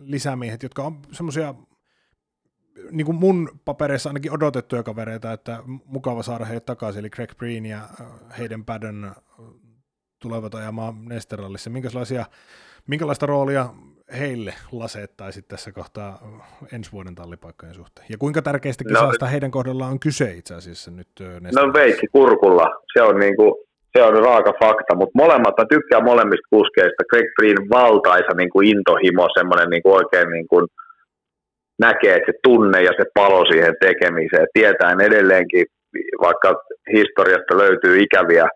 [0.00, 1.54] lisämiehet, jotka on semmoisia
[2.90, 7.66] niin kuin mun papereissa ainakin odotettuja kavereita, että mukava saada heidät takaisin, eli Greg Breen
[7.66, 7.80] ja
[8.38, 9.10] heidän Padden
[10.18, 11.70] tulevat ajamaan Nesterallissa.
[11.70, 12.24] Minkälaisia,
[12.86, 13.68] minkälaista roolia
[14.18, 16.22] heille laseettaisi tässä kohtaa
[16.72, 18.06] ensi vuoden tallipaikkojen suhteen?
[18.10, 21.08] Ja kuinka tärkeistä kisasta no, heidän kohdallaan on kyse itse asiassa nyt
[21.54, 23.64] No veikki kurkulla, se on, niinku,
[23.96, 27.04] se on raaka fakta, mutta molemmat, mä tykkään molemmista kuskeista.
[27.10, 30.66] Greg Green valtaisa niinku intohimo, semmoinen niinku oikein niinku,
[31.80, 34.46] näkee, että se tunne ja se palo siihen tekemiseen.
[34.52, 35.66] Tietään edelleenkin,
[36.20, 36.48] vaikka
[36.92, 38.46] historiasta löytyy ikäviä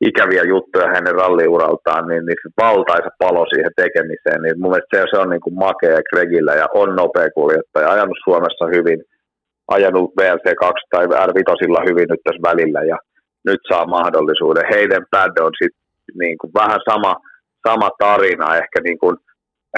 [0.00, 5.04] ikäviä juttuja hänen ralliuraltaan, niin, niin se valtaisa palo siihen tekemiseen, niin mun mielestä se,
[5.10, 9.00] se on niin kuin makea Gregillä ja on nopea kuljettaja, ajanut Suomessa hyvin,
[9.68, 12.98] ajanut VLC2 tai R5 hyvin nyt tässä välillä ja
[13.44, 14.64] nyt saa mahdollisuuden.
[14.74, 15.84] Heidän pad on sitten
[16.18, 17.16] niin kuin vähän sama,
[17.68, 19.16] sama tarina, ehkä niin kuin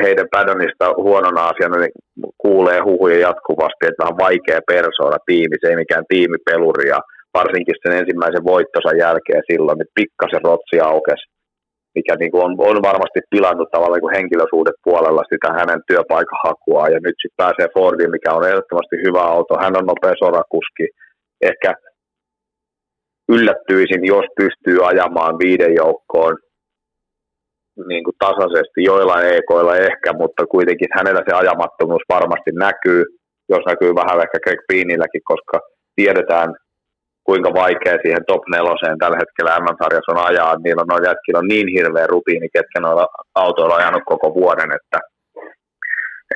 [0.03, 1.97] heidän Paddonista huonona asiana niin
[2.39, 7.01] kuulee huhuja jatkuvasti, että vähän vaikea persoona tiimi, se ei mikään tiimipeluri ja
[7.39, 11.25] varsinkin sen ensimmäisen voittonsa jälkeen silloin, että pikkasen rotsi aukesi,
[11.97, 16.39] mikä niin kuin on, on, varmasti pilannut tavallaan niin henkilösuudet puolella sitä hänen työpaikan
[16.95, 20.87] ja nyt sitten pääsee Fordiin, mikä on ehdottomasti hyvä auto, hän on nopea sorakuski,
[21.51, 21.71] ehkä
[23.35, 26.35] yllättyisin, jos pystyy ajamaan viiden joukkoon
[27.89, 33.05] niin kuin tasaisesti, joillain ekoilla ehkä, mutta kuitenkin hänellä se ajamattomuus varmasti näkyy,
[33.49, 35.61] jos näkyy vähän ehkä Greg Beanilläkin, koska
[35.97, 36.55] tiedetään,
[37.25, 40.57] kuinka vaikea siihen top neloseen tällä hetkellä M-sarjassa on ajaa.
[40.65, 44.99] Niillä on jätkillä on niin hirveä rutiini, ketkä noilla autoilla on ajanut koko vuoden, että,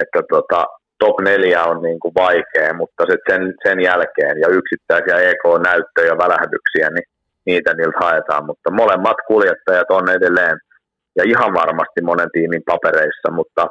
[0.03, 0.65] että tota,
[0.99, 6.19] top neljä on niin kuin vaikea, mutta sit sen, sen jälkeen ja yksittäisiä EK-näyttöjä ja
[6.25, 7.09] välähdyksiä, niin
[7.47, 10.57] niitä niiltä haetaan, mutta molemmat kuljettajat on edelleen
[11.17, 13.67] ja ihan varmasti monen tiimin papereissa, mutta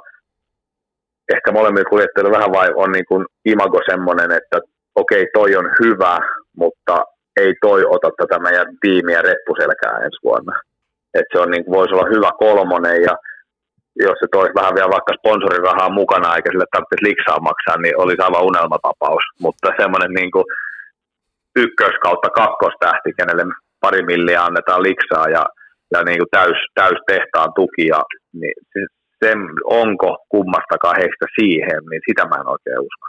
[1.34, 4.58] ehkä molemmilla kuljettajilla vähän vai on niin kuin imago semmoinen, että
[4.96, 6.18] okei, okay, toi on hyvä,
[6.56, 7.04] mutta
[7.42, 10.60] ei toi ota tätä meidän tiimiä reppuselkää ensi vuonna.
[11.14, 13.16] Et se on, niin kuin, voisi olla hyvä kolmonen ja
[13.96, 18.22] jos se toisi vähän vielä vaikka sponsorirahaa mukana eikä sille tarvitsisi liksaa maksaa, niin olisi
[18.22, 19.24] aivan unelmatapaus.
[19.42, 20.32] Mutta semmoinen niin
[21.56, 23.46] ykkös kautta kakkostähti, kenelle
[23.80, 25.44] pari milliä annetaan liksaa ja,
[25.92, 28.00] ja niin kuin täys, täys tehtaan tukia,
[28.34, 28.54] niin
[29.24, 29.34] se,
[29.64, 33.08] onko kummastakaan heistä siihen, niin sitä mä en oikein usko.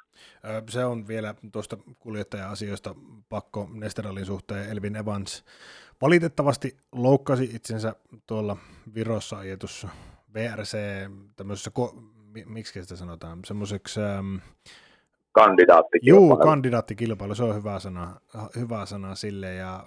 [0.68, 2.94] Se on vielä tuosta kuljettaja-asioista
[3.28, 4.70] pakko Nesterallin suhteen.
[4.70, 5.44] Elvin Evans
[6.02, 7.94] valitettavasti loukkasi itsensä
[8.26, 8.56] tuolla
[8.94, 9.88] Virossa ajetussa
[10.34, 10.78] VRC
[11.36, 11.70] tämmöisessä,
[12.46, 14.00] miksi sitä sanotaan, semmoiseksi...
[14.00, 14.36] Ähm,
[15.32, 16.28] kandidaattikilpailu.
[16.28, 18.20] Juu, kandidaattikilpailu, se on hyvä sana,
[18.56, 19.84] hyvä sana sille, ja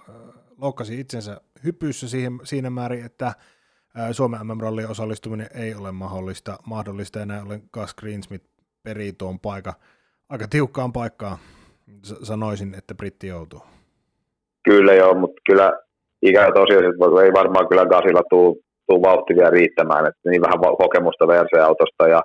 [0.60, 3.32] loukkasi itsensä hypyssä siihen, siinä määrin, että
[4.12, 8.46] Suomen MM-rallin osallistuminen ei ole mahdollista, mahdollista ja näin ollen Gus Greensmith
[8.82, 9.74] perii tuon paikan
[10.28, 11.38] aika tiukkaan paikkaan
[12.02, 13.62] sanoisin, että britti joutuu.
[14.64, 15.72] Kyllä joo, mutta kyllä
[16.22, 16.84] ikävä tosiaan,
[17.24, 22.20] ei varmaan kyllä Gasilla tuu, tuu vauhti vielä riittämään, että niin vähän kokemusta VRC-autosta ja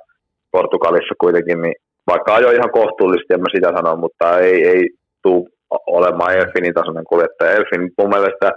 [0.52, 1.76] Portugalissa kuitenkin, niin
[2.08, 4.90] vaikka ajo ihan kohtuullisesti, en mä sitä sano, mutta ei, ei
[5.24, 5.50] tuu
[5.88, 7.52] olemaan Elfinin tasoinen kuljettaja.
[7.52, 8.52] Elfin mun mielestä,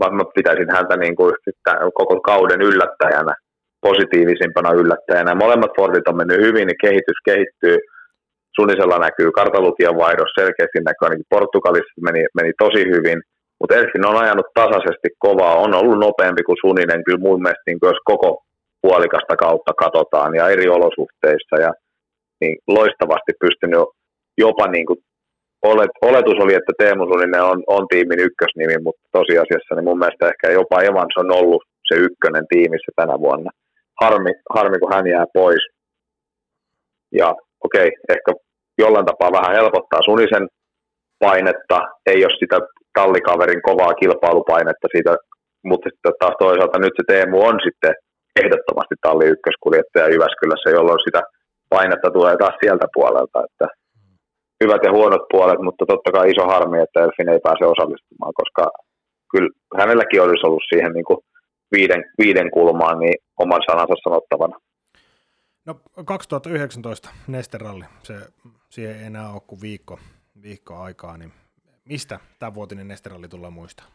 [0.00, 1.34] vaikka mä pitäisin häntä niin kuin
[1.94, 3.34] koko kauden yllättäjänä,
[3.80, 5.34] positiivisimpana yllättäjänä.
[5.34, 7.78] Molemmat Fordit on mennyt hyvin, niin kehitys kehittyy
[8.56, 13.18] Sunisella näkyy kartalukion vaihdos selkeästi näkyy, ainakin Portugalissa meni, meni tosi hyvin,
[13.60, 17.78] mutta Elfin on ajanut tasaisesti kovaa, on ollut nopeampi kuin Suninen, kyllä mun mielestä niin
[17.82, 18.42] jos koko
[18.82, 21.72] puolikasta kautta katsotaan ja eri olosuhteissa ja
[22.40, 23.84] niin loistavasti pystynyt
[24.38, 24.98] jopa niin kuin
[25.62, 30.28] olet, oletus oli, että Teemu Suninen on, on tiimin ykkösnimi, mutta tosiasiassa niin mun mielestä
[30.28, 33.50] ehkä jopa Evans on ollut se ykkönen tiimissä tänä vuonna.
[34.00, 35.64] Harmi, harmi kun hän jää pois.
[37.12, 37.34] Ja
[37.64, 38.30] okei, okay, ehkä
[38.78, 40.46] jollain tapaa vähän helpottaa Sunisen
[41.18, 42.58] painetta, ei ole sitä
[42.98, 45.16] tallikaverin kovaa kilpailupainetta siitä,
[45.64, 47.94] mutta sitten taas toisaalta nyt se Teemu on sitten
[48.42, 51.20] ehdottomasti talli ykköskuljettaja Jyväskylässä, jolloin sitä
[51.74, 53.66] painetta tulee taas sieltä puolelta, että
[54.64, 58.70] hyvät ja huonot puolet, mutta totta kai iso harmi, että Elfin ei pääse osallistumaan, koska
[59.30, 61.18] kyllä hänelläkin olisi ollut siihen niin kuin
[61.72, 64.56] viiden, viiden kulmaan niin oman sanansa sanottavana.
[65.66, 68.14] No 2019 Nesteralli, se,
[68.68, 69.98] siihen ei enää ole kuin viikko,
[70.42, 71.32] viikko aikaa, niin
[71.84, 73.86] mistä tämä vuotinen Nesteralli tullaan muistaa?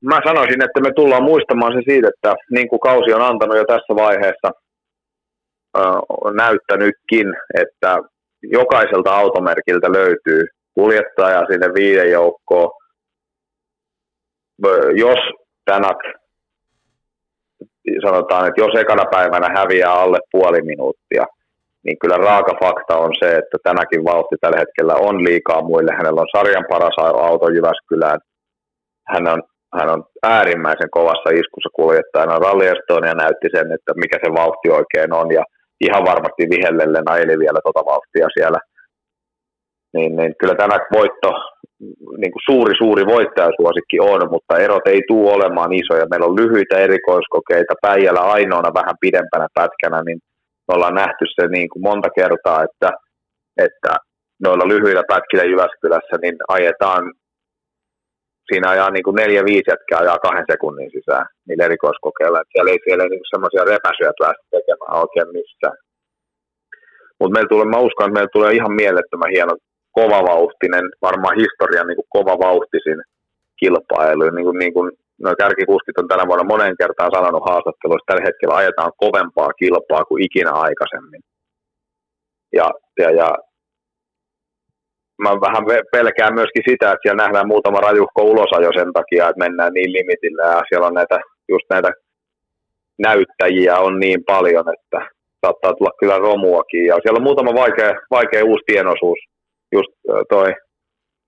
[0.00, 3.64] Mä sanoisin, että me tullaan muistamaan se siitä, että niin kuin kausi on antanut jo
[3.64, 4.50] tässä vaiheessa,
[6.34, 7.98] näyttänytkin, että
[8.42, 12.70] jokaiselta automerkiltä löytyy kuljettaja sinne viiden joukkoon.
[14.94, 15.18] Jos
[15.64, 15.98] Tänak,
[18.06, 21.24] sanotaan, että jos ekana päivänä häviää alle puoli minuuttia,
[21.84, 25.92] niin kyllä raaka fakta on se, että tänäkin vauhti tällä hetkellä on liikaa muille.
[25.92, 28.20] Hänellä on sarjan paras auto Jyväskylään.
[29.08, 29.42] Hän on,
[29.78, 32.38] hän on äärimmäisen kovassa iskussa kuljettajana.
[32.38, 35.32] Ralli Estonia näytti sen, että mikä se vauhti oikein on.
[35.32, 35.44] Ja
[35.86, 38.58] ihan varmasti vihellellen ajeli vielä tuota vauhtia siellä.
[39.94, 41.30] Niin, niin kyllä tämä voitto,
[42.20, 46.06] niin kuin suuri suuri voittajasuosikki on, mutta erot ei tule olemaan isoja.
[46.10, 50.18] Meillä on lyhyitä erikoiskokeita, Päijällä ainoana vähän pidempänä pätkänä, niin
[50.68, 52.90] me ollaan nähty se niin kuin monta kertaa, että,
[53.66, 53.92] että
[54.44, 57.12] noilla lyhyillä pätkillä Jyväskylässä niin ajetaan
[58.48, 62.40] siinä ajaa niin kuin neljä viisi jätkää ajaa kahden sekunnin sisään niillä erikoiskokeilla.
[62.40, 65.76] Että siellä ei, siellä niin semmoisia repäsyjä päästä tekemään oikein missään.
[67.18, 69.54] Mutta meillä tulee, mä uskon, että meillä tulee ihan mielettömän hieno
[69.98, 73.00] kovavauhtinen, varmaan historian niin kuin kovavauhtisin
[73.60, 74.30] kilpailu.
[74.30, 74.88] Niin kuin, niin kuin,
[75.22, 80.24] no, kärkikuskit on tänä vuonna monen kertaan sanonut haastatteluissa, tällä hetkellä ajetaan kovempaa kilpaa kuin
[80.26, 81.22] ikinä aikaisemmin.
[82.58, 82.66] Ja,
[82.98, 83.28] ja, ja
[85.22, 89.72] mä vähän pelkään myöskin sitä, että siellä nähdään muutama rajuhko ulosajo sen takia, että mennään
[89.72, 91.90] niin limitillä ja siellä on näitä, just näitä
[92.98, 95.00] näyttäjiä on niin paljon, että
[95.46, 96.86] saattaa tulla kyllä romuakin.
[96.86, 99.18] Ja siellä on muutama vaikea, vaikea uusi tienosuus,
[99.72, 99.90] just
[100.28, 100.52] toi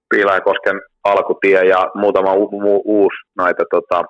[0.08, 4.04] Piiläinkosken alkutie ja muutama u- u- uusi näitä tota,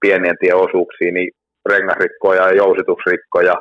[0.00, 1.30] pienien tieosuuksia, niin
[1.68, 3.54] rengasrikkoja ja jousitusrikkoja.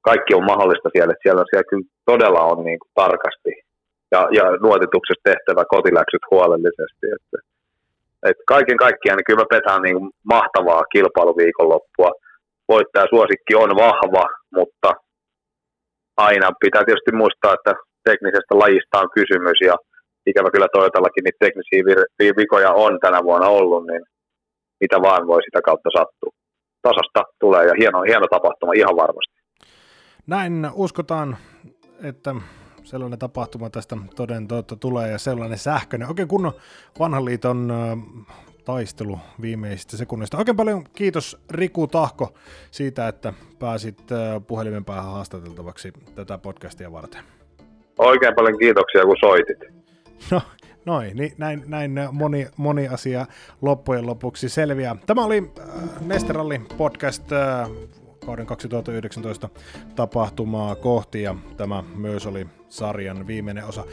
[0.00, 3.65] Kaikki on mahdollista siellä, että siellä, siellä kyllä todella on niin kuin tarkasti
[4.12, 7.06] ja, ja nuotituksessa tehtävä kotiläksyt huolellisesti.
[7.16, 7.38] Että,
[8.28, 9.98] et kaiken kaikkiaan niin kyllä mä petään niin
[10.34, 12.10] mahtavaa kilpailuviikonloppua.
[12.68, 14.90] Voittaja suosikki on vahva, mutta
[16.16, 17.72] aina pitää tietysti muistaa, että
[18.04, 19.74] teknisestä lajista on kysymys ja
[20.26, 24.02] ikävä kyllä Toyotallakin niitä teknisiä vir- vikoja on tänä vuonna ollut, niin
[24.80, 26.30] mitä vaan voi sitä kautta sattua.
[26.82, 29.36] Tasasta tulee ja hieno, hieno tapahtuma ihan varmasti.
[30.26, 31.36] Näin uskotaan,
[32.08, 32.34] että
[32.86, 36.08] sellainen tapahtuma tästä toden totta tulee ja sellainen sähköinen.
[36.08, 36.52] Oikein kunnon
[36.98, 37.72] vanhan liiton
[38.64, 40.38] taistelu viimeisistä sekunnista.
[40.38, 42.34] Oikein paljon kiitos Riku Tahko
[42.70, 43.98] siitä, että pääsit
[44.46, 47.22] puhelimen päähän haastateltavaksi tätä podcastia varten.
[47.98, 49.58] Oikein paljon kiitoksia, kun soitit.
[50.30, 50.42] No,
[50.84, 53.26] noin, niin näin, näin moni, moni asia
[53.62, 54.96] loppujen lopuksi selviää.
[55.06, 55.52] Tämä oli
[56.00, 57.24] Nesteralli podcast
[58.26, 59.48] kauden 2019
[59.94, 63.84] tapahtumaa kohti ja tämä myös oli sarjan viimeinen osa.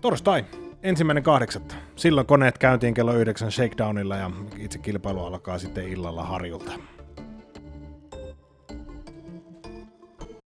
[0.00, 0.44] Torstai,
[0.82, 1.74] ensimmäinen kahdeksatta.
[1.96, 6.72] Silloin koneet käyntiin kello yhdeksän shakedownilla ja itse kilpailu alkaa sitten illalla harjulta.